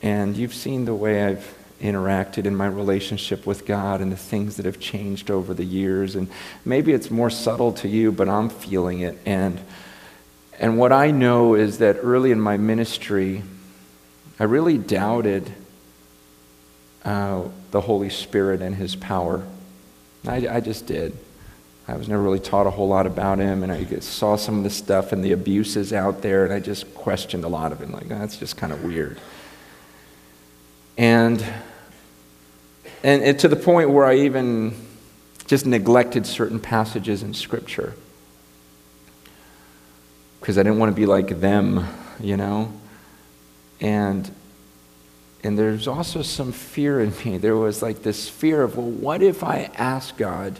and 0.01 0.35
you've 0.35 0.53
seen 0.53 0.85
the 0.85 0.95
way 0.95 1.23
I've 1.23 1.55
interacted 1.81 2.45
in 2.45 2.55
my 2.55 2.67
relationship 2.67 3.45
with 3.45 3.65
God 3.65 4.01
and 4.01 4.11
the 4.11 4.17
things 4.17 4.57
that 4.57 4.65
have 4.65 4.79
changed 4.79 5.29
over 5.29 5.53
the 5.53 5.65
years. 5.65 6.15
And 6.15 6.29
maybe 6.65 6.93
it's 6.93 7.11
more 7.11 7.29
subtle 7.29 7.73
to 7.73 7.87
you, 7.87 8.11
but 8.11 8.29
I'm 8.29 8.49
feeling 8.49 9.01
it. 9.01 9.17
And 9.25 9.59
and 10.59 10.77
what 10.77 10.91
I 10.91 11.11
know 11.11 11.55
is 11.55 11.79
that 11.79 11.97
early 12.01 12.31
in 12.31 12.39
my 12.39 12.57
ministry, 12.57 13.43
I 14.39 14.43
really 14.45 14.77
doubted 14.77 15.51
uh, 17.03 17.43
the 17.71 17.81
Holy 17.81 18.09
Spirit 18.09 18.61
and 18.61 18.75
His 18.75 18.95
power. 18.95 19.45
I, 20.25 20.47
I, 20.47 20.59
just 20.61 20.85
did. 20.85 21.17
I 21.93 21.97
was 21.97 22.09
never 22.09 22.23
really 22.23 22.39
taught 22.39 22.65
a 22.65 22.71
whole 22.71 22.87
lot 22.87 23.05
about 23.05 23.37
Him, 23.37 23.61
and 23.61 23.71
I 23.71 23.85
saw 23.99 24.35
some 24.35 24.57
of 24.57 24.63
the 24.63 24.71
stuff 24.71 25.11
and 25.11 25.23
the 25.23 25.31
abuses 25.31 25.93
out 25.93 26.23
there, 26.23 26.43
and 26.43 26.51
I 26.51 26.59
just 26.59 26.91
questioned 26.95 27.43
a 27.43 27.47
lot 27.47 27.71
of 27.71 27.81
it. 27.81 27.91
Like, 27.91 28.07
that's 28.07 28.35
just 28.37 28.57
kind 28.57 28.73
of 28.73 28.83
weird. 28.83 29.19
And, 30.97 31.45
and 33.03 33.37
to 33.39 33.47
the 33.47 33.55
point 33.55 33.91
where 33.91 34.05
I 34.05 34.15
even 34.15 34.75
just 35.45 35.67
neglected 35.67 36.25
certain 36.25 36.59
passages 36.59 37.21
in 37.21 37.35
Scripture 37.35 37.93
because 40.39 40.57
I 40.57 40.63
didn't 40.63 40.79
want 40.79 40.91
to 40.91 40.95
be 40.95 41.05
like 41.05 41.39
them, 41.39 41.87
you 42.19 42.37
know? 42.37 42.73
And 43.79 44.31
and 45.43 45.59
there's 45.59 45.87
also 45.87 46.21
some 46.21 46.53
fear 46.53 47.01
in 47.01 47.13
me. 47.23 47.37
There 47.37 47.57
was 47.57 47.81
like 47.81 48.01
this 48.01 48.29
fear 48.29 48.63
of, 48.63 48.77
well, 48.77 48.89
what 48.89 49.21
if 49.21 49.43
I 49.43 49.69
ask 49.75 50.15
God 50.15 50.59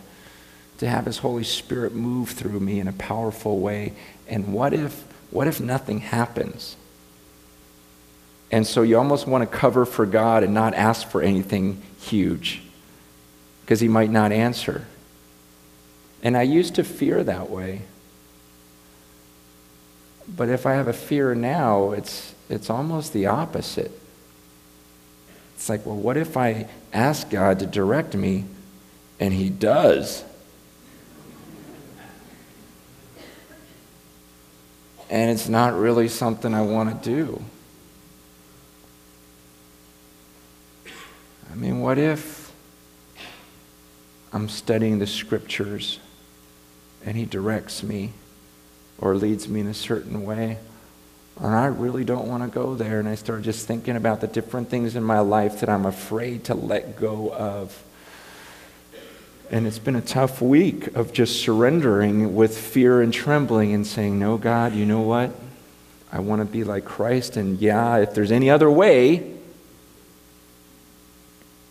to 0.84 0.90
have 0.90 1.06
his 1.06 1.20
Holy 1.20 1.46
Spirit 1.46 1.96
move 1.96 2.32
through 2.32 2.60
me 2.60 2.80
in 2.80 2.88
a 2.88 2.94
powerful 2.94 3.60
way? 3.60 3.94
And 4.28 4.54
what 4.54 4.74
if 4.74 5.04
what 5.32 5.48
if 5.48 5.60
nothing 5.60 6.00
happens? 6.00 6.76
And 8.52 8.68
so 8.68 8.84
you 8.84 8.98
almost 8.98 9.26
want 9.26 9.50
to 9.50 9.58
cover 9.58 9.86
for 9.86 10.06
God 10.06 10.44
and 10.44 10.54
not 10.54 10.76
ask 10.76 11.10
for 11.10 11.22
anything 11.24 11.82
huge 12.00 12.62
because 13.62 13.80
he 13.80 13.88
might 13.88 14.12
not 14.12 14.32
answer. 14.32 14.86
And 16.22 16.38
I 16.38 16.44
used 16.44 16.76
to 16.76 16.84
fear 16.84 17.24
that 17.24 17.50
way. 17.50 17.82
But 20.28 20.50
if 20.50 20.66
I 20.68 20.74
have 20.74 20.88
a 20.88 20.94
fear 20.94 21.34
now, 21.34 21.92
it's, 21.92 22.36
it's 22.48 22.70
almost 22.70 23.12
the 23.12 23.26
opposite. 23.26 23.92
It's 25.56 25.68
like, 25.68 25.86
well, 25.86 25.96
what 25.96 26.18
if 26.18 26.38
I 26.38 26.68
ask 26.94 27.30
God 27.30 27.60
to 27.60 27.66
direct 27.66 28.16
me 28.16 28.46
and 29.20 29.34
He 29.34 29.50
does? 29.50 30.24
And 35.14 35.30
it's 35.30 35.48
not 35.48 35.78
really 35.78 36.08
something 36.08 36.54
I 36.54 36.64
want 36.64 37.04
to 37.04 37.10
do. 37.10 37.44
I 41.52 41.56
mean, 41.56 41.82
what 41.82 42.00
if 42.00 42.52
I'm 44.32 44.50
studying 44.50 44.98
the 44.98 45.06
scriptures 45.06 46.00
and 47.06 47.16
He 47.16 47.26
directs 47.26 47.84
me? 47.84 48.14
or 49.04 49.16
leads 49.16 49.50
me 49.50 49.60
in 49.60 49.68
a 49.68 49.74
certain 49.74 50.24
way. 50.24 50.58
And 51.40 51.54
I 51.54 51.66
really 51.66 52.06
don't 52.06 52.28
want 52.28 52.44
to 52.44 52.50
go 52.50 52.76
there. 52.76 53.00
And 53.00 53.10
I 53.10 53.16
start 53.16 53.42
just 53.42 53.68
thinking 53.68 53.96
about 53.96 54.22
the 54.22 54.28
different 54.28 54.70
things 54.70 54.96
in 54.96 55.04
my 55.04 55.20
life 55.20 55.60
that 55.60 55.70
I'm 55.70 55.86
afraid 55.86 56.46
to 56.46 56.56
let 56.56 56.96
go 56.96 57.34
of. 57.34 57.84
And 59.52 59.68
it's 59.68 59.80
been 59.80 59.96
a 59.96 60.02
tough 60.02 60.42
week 60.42 60.88
of 60.96 61.14
just 61.14 61.42
surrendering 61.42 62.36
with 62.36 62.58
fear 62.58 63.02
and 63.02 63.14
trembling 63.14 63.74
and 63.74 63.86
saying, 63.86 64.18
No, 64.18 64.38
God, 64.38 64.74
you 64.74 64.86
know 64.86 65.02
what? 65.02 65.32
I 66.12 66.20
want 66.20 66.42
to 66.42 66.46
be 66.46 66.64
like 66.64 66.86
Christ. 66.86 67.38
And 67.38 67.60
yeah, 67.60 67.98
if 67.98 68.14
there's 68.14 68.32
any 68.32 68.50
other 68.50 68.70
way, 68.70 69.36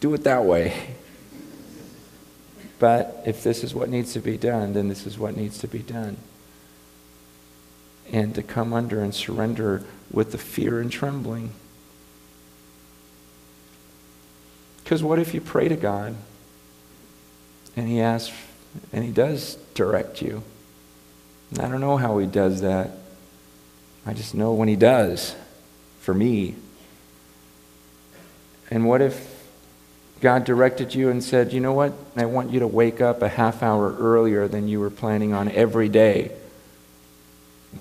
do 0.00 0.12
it 0.14 0.24
that 0.24 0.44
way. 0.44 0.96
But 2.78 3.22
if 3.24 3.44
this 3.44 3.62
is 3.62 3.76
what 3.76 3.88
needs 3.88 4.12
to 4.14 4.18
be 4.18 4.36
done, 4.36 4.72
then 4.72 4.88
this 4.88 5.06
is 5.06 5.16
what 5.16 5.36
needs 5.36 5.56
to 5.58 5.68
be 5.68 5.78
done 5.78 6.16
and 8.12 8.34
to 8.34 8.42
come 8.42 8.72
under 8.72 9.00
and 9.00 9.14
surrender 9.14 9.82
with 10.10 10.32
the 10.32 10.38
fear 10.38 10.80
and 10.80 10.90
trembling. 10.90 11.52
Because 14.82 15.02
what 15.02 15.18
if 15.18 15.32
you 15.32 15.40
pray 15.40 15.68
to 15.68 15.76
God 15.76 16.16
and 17.76 17.88
He 17.88 18.00
asks, 18.00 18.32
and 18.92 19.04
He 19.04 19.10
does 19.10 19.56
direct 19.74 20.22
you? 20.22 20.42
And 21.50 21.60
I 21.60 21.68
don't 21.68 21.80
know 21.80 21.96
how 21.96 22.18
He 22.18 22.26
does 22.26 22.60
that. 22.62 22.90
I 24.06 24.14
just 24.14 24.34
know 24.34 24.52
when 24.52 24.68
He 24.68 24.76
does, 24.76 25.34
for 26.00 26.14
me. 26.14 26.56
And 28.70 28.86
what 28.86 29.02
if 29.02 29.28
God 30.20 30.44
directed 30.44 30.94
you 30.94 31.10
and 31.10 31.22
said, 31.22 31.52
you 31.52 31.60
know 31.60 31.72
what? 31.72 31.92
I 32.16 32.24
want 32.26 32.52
you 32.52 32.60
to 32.60 32.66
wake 32.66 33.00
up 33.00 33.22
a 33.22 33.28
half 33.28 33.62
hour 33.62 33.94
earlier 33.96 34.48
than 34.48 34.68
you 34.68 34.80
were 34.80 34.90
planning 34.90 35.32
on 35.32 35.50
every 35.50 35.88
day 35.88 36.32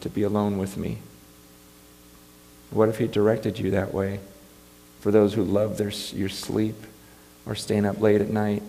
to 0.01 0.09
be 0.09 0.23
alone 0.23 0.57
with 0.57 0.75
me? 0.75 0.97
What 2.71 2.89
if 2.89 2.97
He 2.97 3.07
directed 3.07 3.59
you 3.59 3.71
that 3.71 3.93
way? 3.93 4.19
For 5.01 5.11
those 5.11 5.33
who 5.33 5.43
love 5.43 5.77
their, 5.77 5.91
your 6.13 6.29
sleep 6.29 6.75
or 7.45 7.55
staying 7.55 7.85
up 7.85 7.99
late 7.99 8.21
at 8.21 8.29
night, 8.29 8.63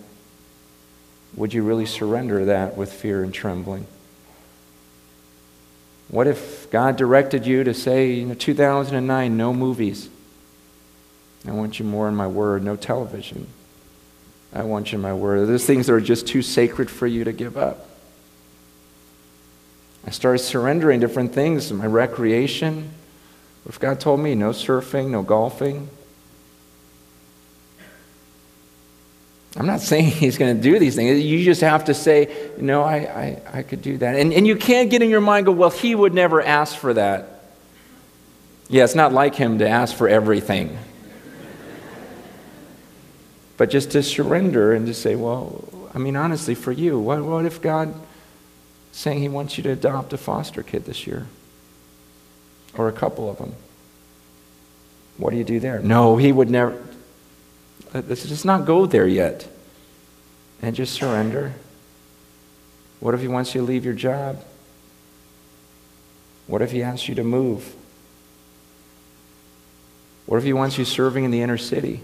would 1.35 1.53
you 1.53 1.63
really 1.63 1.85
surrender 1.85 2.45
that 2.45 2.77
with 2.77 2.91
fear 2.91 3.23
and 3.23 3.33
trembling? 3.33 3.87
What 6.09 6.27
if 6.27 6.69
God 6.69 6.95
directed 6.95 7.45
you 7.45 7.63
to 7.63 7.73
say, 7.73 8.11
you 8.11 8.25
know, 8.25 8.35
2009, 8.35 9.35
no 9.35 9.53
movies? 9.53 10.09
I 11.47 11.51
want 11.51 11.79
you 11.79 11.85
more 11.85 12.07
in 12.07 12.15
my 12.15 12.27
word, 12.27 12.63
no 12.63 12.75
television. 12.75 13.47
I 14.53 14.63
want 14.63 14.91
you 14.91 14.97
in 14.97 15.01
my 15.01 15.13
word. 15.13 15.47
There's 15.47 15.65
things 15.65 15.87
that 15.87 15.93
are 15.93 16.01
just 16.01 16.27
too 16.27 16.41
sacred 16.41 16.91
for 16.91 17.07
you 17.07 17.23
to 17.23 17.33
give 17.33 17.57
up. 17.57 17.87
I 20.05 20.11
started 20.11 20.39
surrendering 20.39 20.99
different 20.99 21.33
things, 21.33 21.71
my 21.71 21.87
recreation. 21.87 22.91
If 23.67 23.79
God 23.79 23.99
told 23.99 24.19
me 24.19 24.35
no 24.35 24.49
surfing, 24.49 25.09
no 25.09 25.23
golfing, 25.23 25.89
I'm 29.55 29.65
not 29.65 29.81
saying 29.91 30.05
he's 30.05 30.37
going 30.37 30.55
to 30.55 30.61
do 30.61 30.79
these 30.79 30.95
things. 30.95 31.23
You 31.23 31.43
just 31.43 31.61
have 31.61 31.85
to 31.85 31.93
say, 31.93 32.51
no, 32.57 32.83
I, 32.83 32.95
I, 32.95 33.41
I 33.59 33.63
could 33.63 33.81
do 33.81 33.97
that. 33.97 34.15
And, 34.15 34.33
and 34.33 34.47
you 34.47 34.55
can't 34.55 34.89
get 34.89 35.01
in 35.01 35.09
your 35.09 35.21
mind 35.21 35.45
go, 35.45 35.51
well, 35.51 35.69
he 35.69 35.95
would 35.95 36.13
never 36.13 36.41
ask 36.41 36.75
for 36.77 36.93
that. 36.93 37.29
Yeah, 38.69 38.83
it's 38.83 38.95
not 38.95 39.13
like 39.13 39.35
him 39.35 39.59
to 39.59 39.67
ask 39.67 39.95
for 39.95 40.07
everything. 40.07 40.77
but 43.57 43.69
just 43.69 43.91
to 43.91 44.01
surrender 44.03 44.73
and 44.73 44.87
to 44.87 44.93
say, 44.93 45.15
well, 45.15 45.89
I 45.93 45.99
mean, 45.99 46.15
honestly, 46.15 46.55
for 46.55 46.71
you, 46.71 46.97
what, 46.99 47.21
what 47.23 47.45
if 47.45 47.61
God 47.61 47.93
saying 48.93 49.19
he 49.19 49.27
wants 49.27 49.57
you 49.57 49.63
to 49.63 49.71
adopt 49.71 50.13
a 50.13 50.17
foster 50.17 50.63
kid 50.63 50.85
this 50.85 51.05
year 51.05 51.27
or 52.77 52.87
a 52.87 52.91
couple 52.91 53.29
of 53.29 53.37
them. 53.37 53.53
What 55.17 55.31
do 55.31 55.37
you 55.37 55.43
do 55.43 55.59
there? 55.59 55.79
No, 55.79 56.17
he 56.17 56.31
would 56.31 56.49
never. 56.49 56.81
Let's 57.93 58.25
just 58.25 58.45
not 58.45 58.65
go 58.65 58.85
there 58.85 59.07
yet. 59.07 59.47
And 60.61 60.75
just 60.75 60.93
surrender. 60.93 61.53
What 62.99 63.13
if 63.13 63.21
he 63.21 63.27
wants 63.27 63.53
you 63.53 63.61
to 63.61 63.67
leave 63.67 63.85
your 63.85 63.93
job? 63.93 64.43
What 66.47 66.61
if 66.61 66.71
he 66.71 66.81
asks 66.81 67.07
you 67.07 67.15
to 67.15 67.23
move? 67.23 67.75
What 70.25 70.37
if 70.37 70.43
He 70.43 70.53
wants 70.53 70.77
you 70.77 70.85
serving 70.85 71.25
in 71.25 71.31
the 71.31 71.41
inner 71.41 71.57
city? 71.57 72.01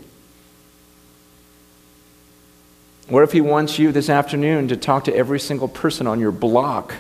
What 3.08 3.23
if 3.23 3.32
He 3.32 3.41
wants 3.41 3.80
you 3.80 3.91
this 3.91 4.10
afternoon 4.10 4.67
to 4.67 4.78
talk 4.78 5.06
to 5.06 5.15
every 5.15 5.39
single 5.39 5.67
person 5.67 6.06
on 6.06 6.19
your 6.19 6.32
block 6.32 6.93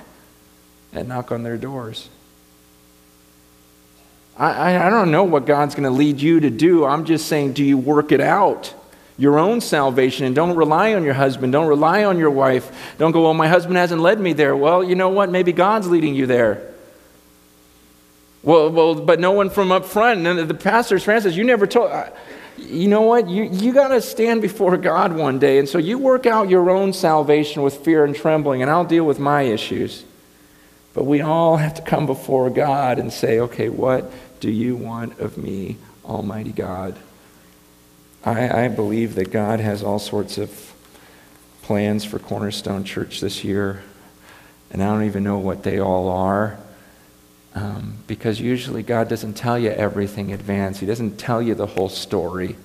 and 0.93 1.07
knock 1.07 1.31
on 1.31 1.43
their 1.43 1.57
doors? 1.57 2.09
I, 4.37 4.87
I 4.87 4.89
don't 4.89 5.11
know 5.11 5.25
what 5.25 5.45
God's 5.45 5.75
going 5.75 5.83
to 5.83 5.89
lead 5.89 6.21
you 6.21 6.39
to 6.39 6.49
do. 6.49 6.85
I'm 6.85 7.03
just 7.03 7.27
saying, 7.27 7.53
do 7.53 7.63
you 7.63 7.77
work 7.77 8.13
it 8.13 8.21
out? 8.21 8.73
Your 9.19 9.37
own 9.37 9.59
salvation, 9.59 10.25
and 10.25 10.33
don't 10.33 10.55
rely 10.55 10.93
on 10.93 11.03
your 11.03 11.13
husband. 11.13 11.51
Don't 11.51 11.67
rely 11.67 12.05
on 12.05 12.17
your 12.17 12.31
wife. 12.31 12.71
Don't 12.97 13.11
go, 13.11 13.23
well, 13.23 13.33
my 13.33 13.49
husband 13.49 13.75
hasn't 13.75 14.01
led 14.01 14.17
me 14.17 14.31
there. 14.31 14.55
Well, 14.55 14.81
you 14.81 14.95
know 14.95 15.09
what? 15.09 15.29
Maybe 15.29 15.51
God's 15.51 15.89
leading 15.89 16.15
you 16.15 16.25
there. 16.25 16.65
Well, 18.41 18.71
well 18.71 18.95
but 18.95 19.19
no 19.19 19.33
one 19.33 19.49
from 19.49 19.73
up 19.73 19.83
front. 19.83 20.25
And 20.25 20.49
the 20.49 20.53
pastor's 20.53 21.03
says, 21.03 21.35
You 21.35 21.43
never 21.43 21.67
told. 21.67 21.91
Uh, 21.91 22.09
you 22.57 22.87
know 22.87 23.01
what? 23.01 23.29
You, 23.29 23.43
you 23.43 23.73
got 23.73 23.89
to 23.89 24.01
stand 24.01 24.41
before 24.41 24.77
God 24.77 25.13
one 25.13 25.37
day. 25.37 25.59
And 25.59 25.67
so 25.67 25.77
you 25.77 25.97
work 25.97 26.25
out 26.25 26.49
your 26.49 26.69
own 26.69 26.93
salvation 26.93 27.61
with 27.61 27.77
fear 27.77 28.05
and 28.05 28.15
trembling, 28.15 28.61
and 28.61 28.71
I'll 28.71 28.85
deal 28.85 29.05
with 29.05 29.19
my 29.19 29.43
issues. 29.43 30.03
But 30.93 31.03
we 31.03 31.19
all 31.19 31.57
have 31.57 31.75
to 31.75 31.81
come 31.81 32.05
before 32.05 32.49
God 32.49 32.99
and 32.99 33.11
say, 33.11 33.39
Okay, 33.39 33.67
what 33.67 34.09
do 34.39 34.49
you 34.49 34.77
want 34.77 35.19
of 35.19 35.37
me, 35.37 35.75
Almighty 36.05 36.53
God? 36.53 36.97
I, 38.23 38.65
I 38.65 38.67
believe 38.67 39.15
that 39.15 39.31
God 39.31 39.59
has 39.59 39.83
all 39.83 39.99
sorts 39.99 40.37
of 40.37 40.73
plans 41.61 42.03
for 42.03 42.19
Cornerstone 42.19 42.83
Church 42.83 43.21
this 43.21 43.43
year, 43.43 43.81
and 44.71 44.83
I 44.83 44.87
don't 44.87 45.03
even 45.03 45.23
know 45.23 45.37
what 45.37 45.63
they 45.63 45.79
all 45.79 46.09
are. 46.09 46.57
Um, 47.55 47.97
because 48.05 48.39
usually 48.39 48.83
God 48.83 49.09
doesn't 49.09 49.33
tell 49.33 49.57
you 49.57 49.71
everything 49.71 50.29
in 50.29 50.35
advance. 50.35 50.79
He 50.79 50.85
doesn't 50.85 51.17
tell 51.17 51.41
you 51.41 51.55
the 51.55 51.65
whole 51.65 51.89
story. 51.89 52.55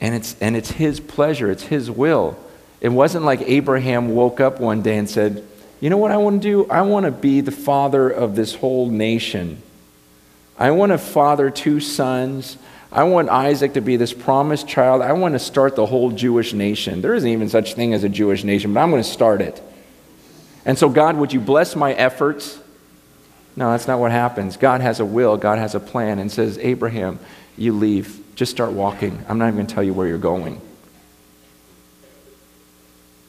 And 0.00 0.14
it's, 0.14 0.36
and 0.40 0.56
it's 0.56 0.72
His 0.72 0.98
pleasure, 1.00 1.50
it's 1.50 1.64
His 1.64 1.90
will. 1.90 2.36
It 2.80 2.88
wasn't 2.88 3.24
like 3.24 3.40
Abraham 3.42 4.14
woke 4.14 4.40
up 4.40 4.60
one 4.60 4.82
day 4.82 4.98
and 4.98 5.08
said, 5.08 5.46
You 5.80 5.90
know 5.90 5.96
what 5.96 6.10
I 6.10 6.16
want 6.16 6.42
to 6.42 6.48
do? 6.48 6.70
I 6.70 6.82
want 6.82 7.06
to 7.06 7.12
be 7.12 7.40
the 7.40 7.52
father 7.52 8.10
of 8.10 8.36
this 8.36 8.56
whole 8.56 8.90
nation. 8.90 9.62
I 10.58 10.70
want 10.70 10.92
to 10.92 10.98
father 10.98 11.50
two 11.50 11.80
sons. 11.80 12.56
I 12.92 13.04
want 13.04 13.28
Isaac 13.28 13.74
to 13.74 13.80
be 13.80 13.96
this 13.96 14.12
promised 14.12 14.68
child. 14.68 15.02
I 15.02 15.12
want 15.12 15.34
to 15.34 15.40
start 15.40 15.74
the 15.74 15.86
whole 15.86 16.12
Jewish 16.12 16.52
nation. 16.52 17.00
There 17.00 17.14
isn't 17.14 17.28
even 17.28 17.48
such 17.48 17.74
thing 17.74 17.92
as 17.92 18.04
a 18.04 18.08
Jewish 18.08 18.44
nation, 18.44 18.72
but 18.72 18.80
I'm 18.80 18.90
going 18.90 19.02
to 19.02 19.08
start 19.08 19.40
it. 19.40 19.60
And 20.64 20.78
so, 20.78 20.88
God, 20.88 21.16
would 21.16 21.32
you 21.32 21.40
bless 21.40 21.74
my 21.74 21.92
efforts? 21.92 22.58
No, 23.56 23.70
that's 23.70 23.88
not 23.88 23.98
what 23.98 24.12
happens. 24.12 24.56
God 24.56 24.80
has 24.80 25.00
a 25.00 25.04
will, 25.04 25.36
God 25.36 25.58
has 25.58 25.74
a 25.74 25.80
plan, 25.80 26.18
and 26.18 26.30
says, 26.30 26.58
Abraham, 26.58 27.18
you 27.56 27.72
leave. 27.72 28.20
Just 28.34 28.50
start 28.50 28.72
walking. 28.72 29.24
I'm 29.28 29.38
not 29.38 29.46
even 29.46 29.56
going 29.56 29.66
to 29.66 29.74
tell 29.74 29.84
you 29.84 29.92
where 29.92 30.08
you're 30.08 30.18
going. 30.18 30.60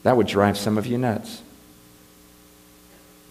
That 0.03 0.17
would 0.17 0.27
drive 0.27 0.57
some 0.57 0.77
of 0.77 0.85
you 0.85 0.97
nuts. 0.97 1.41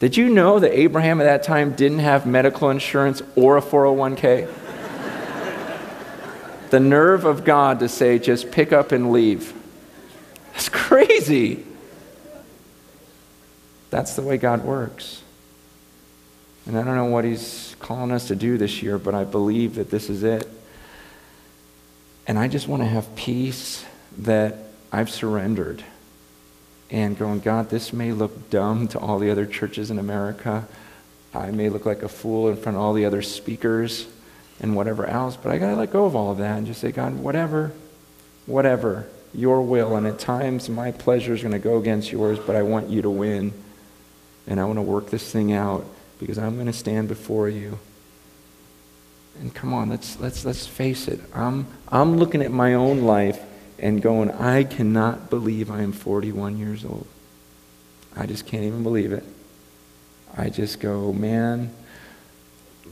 Did 0.00 0.16
you 0.16 0.28
know 0.28 0.58
that 0.58 0.72
Abraham 0.78 1.20
at 1.20 1.24
that 1.24 1.42
time 1.44 1.72
didn't 1.74 2.00
have 2.00 2.26
medical 2.26 2.70
insurance 2.70 3.22
or 3.36 3.56
a 3.56 3.62
401k? 3.62 4.52
the 6.70 6.80
nerve 6.80 7.24
of 7.24 7.44
God 7.44 7.78
to 7.80 7.88
say, 7.88 8.18
just 8.18 8.50
pick 8.50 8.72
up 8.72 8.90
and 8.90 9.12
leave. 9.12 9.54
That's 10.52 10.68
crazy. 10.68 11.64
That's 13.90 14.16
the 14.16 14.22
way 14.22 14.38
God 14.38 14.64
works. 14.64 15.22
And 16.66 16.76
I 16.76 16.82
don't 16.82 16.96
know 16.96 17.04
what 17.04 17.24
He's 17.24 17.76
calling 17.78 18.10
us 18.10 18.28
to 18.28 18.36
do 18.36 18.58
this 18.58 18.82
year, 18.82 18.98
but 18.98 19.14
I 19.14 19.24
believe 19.24 19.76
that 19.76 19.90
this 19.90 20.10
is 20.10 20.22
it. 20.22 20.48
And 22.26 22.38
I 22.38 22.48
just 22.48 22.66
want 22.66 22.82
to 22.82 22.88
have 22.88 23.14
peace 23.14 23.84
that 24.18 24.56
I've 24.90 25.10
surrendered 25.10 25.84
and 26.94 27.18
going, 27.18 27.40
God, 27.40 27.70
this 27.70 27.92
may 27.92 28.12
look 28.12 28.50
dumb 28.50 28.86
to 28.86 29.00
all 29.00 29.18
the 29.18 29.28
other 29.28 29.46
churches 29.46 29.90
in 29.90 29.98
America. 29.98 30.64
I 31.34 31.50
may 31.50 31.68
look 31.68 31.84
like 31.84 32.04
a 32.04 32.08
fool 32.08 32.48
in 32.48 32.56
front 32.56 32.76
of 32.76 32.82
all 32.84 32.92
the 32.92 33.04
other 33.04 33.20
speakers 33.20 34.06
and 34.60 34.76
whatever 34.76 35.04
else, 35.04 35.36
but 35.36 35.50
I 35.50 35.58
got 35.58 35.70
to 35.70 35.74
let 35.74 35.92
go 35.92 36.04
of 36.04 36.14
all 36.14 36.30
of 36.30 36.38
that 36.38 36.56
and 36.56 36.68
just 36.68 36.80
say, 36.80 36.92
God, 36.92 37.18
whatever, 37.18 37.72
whatever, 38.46 39.08
your 39.34 39.60
will. 39.60 39.96
And 39.96 40.06
at 40.06 40.20
times, 40.20 40.68
my 40.68 40.92
pleasure 40.92 41.34
is 41.34 41.42
going 41.42 41.50
to 41.50 41.58
go 41.58 41.78
against 41.78 42.12
yours, 42.12 42.38
but 42.38 42.54
I 42.54 42.62
want 42.62 42.88
you 42.88 43.02
to 43.02 43.10
win. 43.10 43.52
And 44.46 44.60
I 44.60 44.64
want 44.64 44.76
to 44.76 44.82
work 44.82 45.10
this 45.10 45.32
thing 45.32 45.52
out 45.52 45.84
because 46.20 46.38
I'm 46.38 46.54
going 46.54 46.68
to 46.68 46.72
stand 46.72 47.08
before 47.08 47.48
you. 47.48 47.80
And 49.40 49.52
come 49.52 49.72
on, 49.72 49.88
let's, 49.88 50.20
let's, 50.20 50.44
let's 50.44 50.68
face 50.68 51.08
it. 51.08 51.18
I'm, 51.34 51.66
I'm 51.88 52.18
looking 52.18 52.40
at 52.40 52.52
my 52.52 52.74
own 52.74 53.02
life 53.02 53.40
and 53.78 54.00
going, 54.00 54.30
I 54.30 54.64
cannot 54.64 55.30
believe 55.30 55.70
I 55.70 55.82
am 55.82 55.92
41 55.92 56.58
years 56.58 56.84
old. 56.84 57.06
I 58.16 58.26
just 58.26 58.46
can't 58.46 58.64
even 58.64 58.82
believe 58.82 59.12
it. 59.12 59.24
I 60.36 60.50
just 60.50 60.80
go, 60.80 61.12
man, 61.12 61.72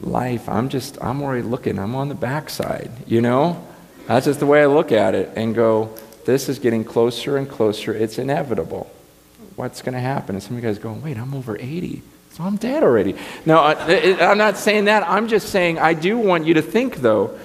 life, 0.01 0.49
I'm 0.49 0.69
just, 0.69 1.03
I'm 1.03 1.23
already 1.23 1.43
looking, 1.43 1.79
I'm 1.79 1.95
on 1.95 2.09
the 2.09 2.15
backside, 2.15 2.91
you 3.07 3.21
know? 3.21 3.67
That's 4.07 4.27
just 4.27 4.41
the 4.41 4.47
way 4.47 4.63
I 4.63 4.67
look 4.67 4.93
at 4.93 5.15
it 5.15 5.31
and 5.37 5.55
go, 5.55 5.95
this 6.25 6.49
is 6.49 6.59
getting 6.59 6.85
closer 6.85 7.37
and 7.37 7.49
closer. 7.49 7.95
It's 7.95 8.19
inevitable. 8.19 8.91
What's 9.57 9.83
going 9.83 9.95
to 9.95 10.01
happen? 10.01 10.35
And 10.35 10.43
some 10.43 10.57
of 10.57 10.63
you 10.63 10.69
guys 10.69 10.79
going, 10.79 11.03
wait, 11.03 11.19
I'm 11.19 11.35
over 11.35 11.57
80. 11.59 12.03
So 12.31 12.45
I'm 12.45 12.57
dead 12.57 12.83
already. 12.83 13.15
No, 13.45 13.59
I, 13.59 14.17
I'm 14.21 14.39
not 14.39 14.57
saying 14.57 14.87
that. 14.87 15.07
I'm 15.09 15.29
just 15.29 15.51
saying 15.51 15.79
I 15.79 15.95
do 15.95 16.19
want 16.19 16.47
you 16.47 16.55
to 16.55 16.63
think, 16.63 16.97
though. 16.97 17.39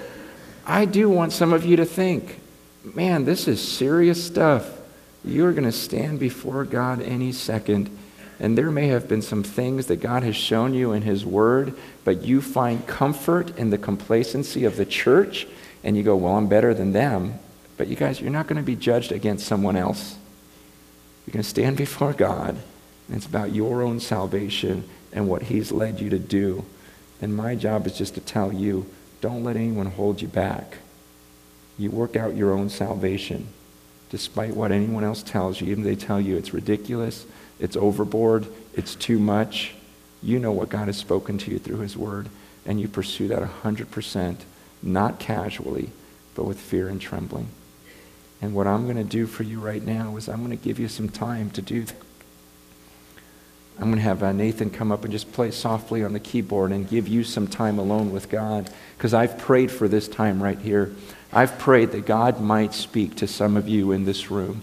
I 0.64 0.84
do 0.84 1.10
want 1.10 1.32
some 1.32 1.52
of 1.52 1.64
you 1.64 1.76
to 1.76 1.84
think 1.84 2.40
man, 2.82 3.24
this 3.24 3.48
is 3.48 3.60
serious 3.60 4.24
stuff. 4.24 4.78
You're 5.24 5.52
going 5.52 5.64
to 5.64 5.72
stand 5.72 6.20
before 6.20 6.64
God 6.64 7.02
any 7.02 7.32
second. 7.32 7.96
And 8.40 8.56
there 8.56 8.70
may 8.70 8.88
have 8.88 9.08
been 9.08 9.22
some 9.22 9.42
things 9.42 9.86
that 9.86 9.96
God 9.96 10.22
has 10.22 10.36
shown 10.36 10.72
you 10.72 10.92
in 10.92 11.02
His 11.02 11.26
Word, 11.26 11.74
but 12.04 12.22
you 12.22 12.40
find 12.40 12.86
comfort 12.86 13.56
in 13.58 13.70
the 13.70 13.78
complacency 13.78 14.64
of 14.64 14.76
the 14.76 14.86
church, 14.86 15.46
and 15.82 15.96
you 15.96 16.02
go, 16.04 16.16
Well, 16.16 16.36
I'm 16.36 16.46
better 16.46 16.72
than 16.72 16.92
them. 16.92 17.38
But 17.76 17.88
you 17.88 17.96
guys, 17.96 18.20
you're 18.20 18.30
not 18.30 18.46
going 18.46 18.56
to 18.56 18.62
be 18.62 18.76
judged 18.76 19.12
against 19.12 19.46
someone 19.46 19.76
else. 19.76 20.16
You're 21.26 21.32
going 21.32 21.42
to 21.42 21.48
stand 21.48 21.76
before 21.78 22.12
God, 22.12 22.50
and 23.08 23.16
it's 23.16 23.26
about 23.26 23.52
your 23.52 23.82
own 23.82 23.98
salvation 23.98 24.88
and 25.12 25.28
what 25.28 25.42
He's 25.42 25.72
led 25.72 26.00
you 26.00 26.10
to 26.10 26.18
do. 26.18 26.64
And 27.20 27.36
my 27.36 27.56
job 27.56 27.86
is 27.86 27.98
just 27.98 28.14
to 28.14 28.20
tell 28.20 28.52
you 28.52 28.86
don't 29.20 29.42
let 29.42 29.56
anyone 29.56 29.86
hold 29.86 30.22
you 30.22 30.28
back. 30.28 30.78
You 31.78 31.90
work 31.90 32.16
out 32.16 32.36
your 32.36 32.52
own 32.52 32.68
salvation 32.68 33.48
despite 34.10 34.54
what 34.54 34.72
anyone 34.72 35.04
else 35.04 35.22
tells 35.22 35.60
you. 35.60 35.68
Even 35.68 35.84
they 35.84 35.96
tell 35.96 36.20
you 36.20 36.36
it's 36.36 36.54
ridiculous, 36.54 37.26
it's 37.60 37.76
overboard, 37.76 38.46
it's 38.74 38.94
too 38.94 39.18
much. 39.18 39.74
You 40.22 40.38
know 40.38 40.52
what 40.52 40.68
God 40.68 40.86
has 40.86 40.96
spoken 40.96 41.38
to 41.38 41.50
you 41.50 41.58
through 41.58 41.78
His 41.78 41.96
Word, 41.96 42.28
and 42.66 42.80
you 42.80 42.88
pursue 42.88 43.28
that 43.28 43.42
100%, 43.42 44.36
not 44.82 45.18
casually, 45.18 45.90
but 46.34 46.44
with 46.44 46.58
fear 46.58 46.88
and 46.88 47.00
trembling. 47.00 47.48
And 48.40 48.54
what 48.54 48.66
I'm 48.66 48.84
going 48.84 48.96
to 48.96 49.04
do 49.04 49.26
for 49.26 49.42
you 49.42 49.60
right 49.60 49.84
now 49.84 50.16
is 50.16 50.28
I'm 50.28 50.44
going 50.44 50.56
to 50.56 50.64
give 50.64 50.78
you 50.78 50.88
some 50.88 51.08
time 51.08 51.50
to 51.50 51.62
do 51.62 51.84
that. 51.84 51.96
I'm 53.80 53.84
going 53.84 53.96
to 53.96 54.02
have 54.02 54.24
uh, 54.24 54.32
Nathan 54.32 54.70
come 54.70 54.90
up 54.90 55.04
and 55.04 55.12
just 55.12 55.32
play 55.32 55.52
softly 55.52 56.02
on 56.02 56.12
the 56.12 56.20
keyboard 56.20 56.72
and 56.72 56.88
give 56.88 57.06
you 57.06 57.22
some 57.22 57.46
time 57.46 57.78
alone 57.78 58.10
with 58.10 58.28
God 58.28 58.68
because 58.96 59.14
I've 59.14 59.38
prayed 59.38 59.70
for 59.70 59.86
this 59.86 60.08
time 60.08 60.42
right 60.42 60.58
here. 60.58 60.92
I've 61.32 61.58
prayed 61.60 61.92
that 61.92 62.04
God 62.04 62.40
might 62.40 62.74
speak 62.74 63.14
to 63.16 63.28
some 63.28 63.56
of 63.56 63.68
you 63.68 63.92
in 63.92 64.04
this 64.04 64.30
room 64.30 64.62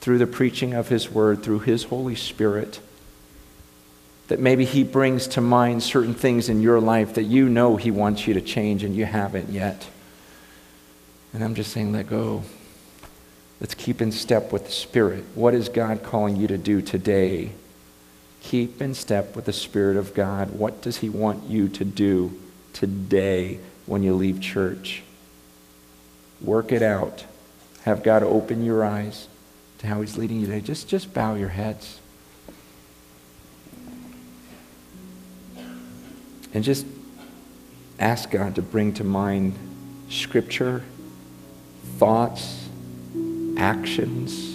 through 0.00 0.18
the 0.18 0.26
preaching 0.26 0.74
of 0.74 0.88
His 0.88 1.10
Word, 1.10 1.42
through 1.42 1.60
His 1.60 1.84
Holy 1.84 2.14
Spirit. 2.14 2.80
That 4.28 4.38
maybe 4.38 4.66
He 4.66 4.84
brings 4.84 5.26
to 5.28 5.40
mind 5.40 5.82
certain 5.82 6.14
things 6.14 6.50
in 6.50 6.60
your 6.60 6.78
life 6.78 7.14
that 7.14 7.22
you 7.22 7.48
know 7.48 7.76
He 7.76 7.90
wants 7.90 8.26
you 8.26 8.34
to 8.34 8.40
change 8.42 8.84
and 8.84 8.94
you 8.94 9.06
haven't 9.06 9.48
yet. 9.48 9.88
And 11.32 11.42
I'm 11.42 11.54
just 11.54 11.72
saying, 11.72 11.92
let 11.92 12.08
go. 12.08 12.42
Let's 13.60 13.74
keep 13.74 14.02
in 14.02 14.12
step 14.12 14.52
with 14.52 14.66
the 14.66 14.72
Spirit. 14.72 15.24
What 15.34 15.54
is 15.54 15.70
God 15.70 16.02
calling 16.02 16.36
you 16.36 16.48
to 16.48 16.58
do 16.58 16.82
today? 16.82 17.52
Keep 18.40 18.80
in 18.80 18.94
step 18.94 19.36
with 19.36 19.44
the 19.44 19.52
Spirit 19.52 19.96
of 19.96 20.14
God. 20.14 20.50
What 20.50 20.80
does 20.82 20.98
He 20.98 21.08
want 21.08 21.44
you 21.44 21.68
to 21.68 21.84
do 21.84 22.38
today 22.72 23.60
when 23.86 24.02
you 24.02 24.14
leave 24.14 24.40
church? 24.40 25.02
Work 26.40 26.72
it 26.72 26.82
out. 26.82 27.24
Have 27.82 28.02
God 28.02 28.22
open 28.22 28.64
your 28.64 28.84
eyes 28.84 29.28
to 29.78 29.86
how 29.86 30.00
He's 30.00 30.16
leading 30.16 30.40
you 30.40 30.46
today. 30.46 30.60
Just, 30.60 30.88
just 30.88 31.12
bow 31.12 31.34
your 31.34 31.48
heads. 31.48 32.00
And 36.52 36.64
just 36.64 36.86
ask 37.98 38.30
God 38.30 38.56
to 38.56 38.62
bring 38.62 38.94
to 38.94 39.04
mind 39.04 39.54
scripture, 40.08 40.82
thoughts, 41.98 42.68
actions. 43.56 44.49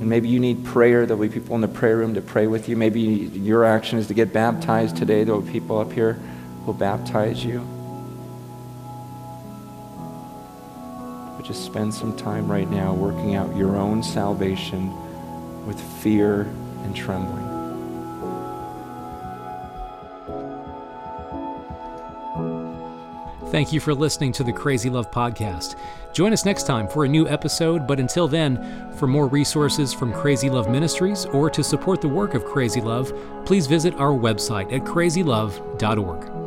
And 0.00 0.08
maybe 0.08 0.28
you 0.28 0.40
need 0.40 0.64
prayer. 0.64 1.06
There'll 1.06 1.22
be 1.22 1.28
people 1.28 1.54
in 1.54 1.60
the 1.60 1.68
prayer 1.68 1.96
room 1.96 2.14
to 2.14 2.20
pray 2.20 2.46
with 2.46 2.68
you. 2.68 2.76
Maybe 2.76 3.00
your 3.00 3.64
action 3.64 3.98
is 3.98 4.08
to 4.08 4.14
get 4.14 4.32
baptized 4.32 4.96
today. 4.96 5.24
There 5.24 5.34
will 5.34 5.42
be 5.42 5.52
people 5.52 5.78
up 5.78 5.92
here 5.92 6.14
who 6.14 6.66
will 6.66 6.74
baptize 6.74 7.44
you. 7.44 7.60
But 11.36 11.46
just 11.46 11.64
spend 11.64 11.94
some 11.94 12.16
time 12.16 12.50
right 12.50 12.68
now 12.68 12.92
working 12.92 13.34
out 13.34 13.56
your 13.56 13.76
own 13.76 14.02
salvation 14.02 14.92
with 15.66 15.80
fear 16.02 16.42
and 16.82 16.94
trembling. 16.94 17.43
Thank 23.54 23.72
you 23.72 23.78
for 23.78 23.94
listening 23.94 24.32
to 24.32 24.42
the 24.42 24.52
Crazy 24.52 24.90
Love 24.90 25.12
Podcast. 25.12 25.76
Join 26.12 26.32
us 26.32 26.44
next 26.44 26.64
time 26.64 26.88
for 26.88 27.04
a 27.04 27.08
new 27.08 27.28
episode, 27.28 27.86
but 27.86 28.00
until 28.00 28.26
then, 28.26 28.90
for 28.96 29.06
more 29.06 29.28
resources 29.28 29.94
from 29.94 30.12
Crazy 30.12 30.50
Love 30.50 30.68
Ministries 30.68 31.24
or 31.26 31.48
to 31.50 31.62
support 31.62 32.00
the 32.00 32.08
work 32.08 32.34
of 32.34 32.44
Crazy 32.44 32.80
Love, 32.80 33.12
please 33.46 33.68
visit 33.68 33.94
our 33.94 34.10
website 34.10 34.72
at 34.72 34.80
crazylove.org. 34.82 36.43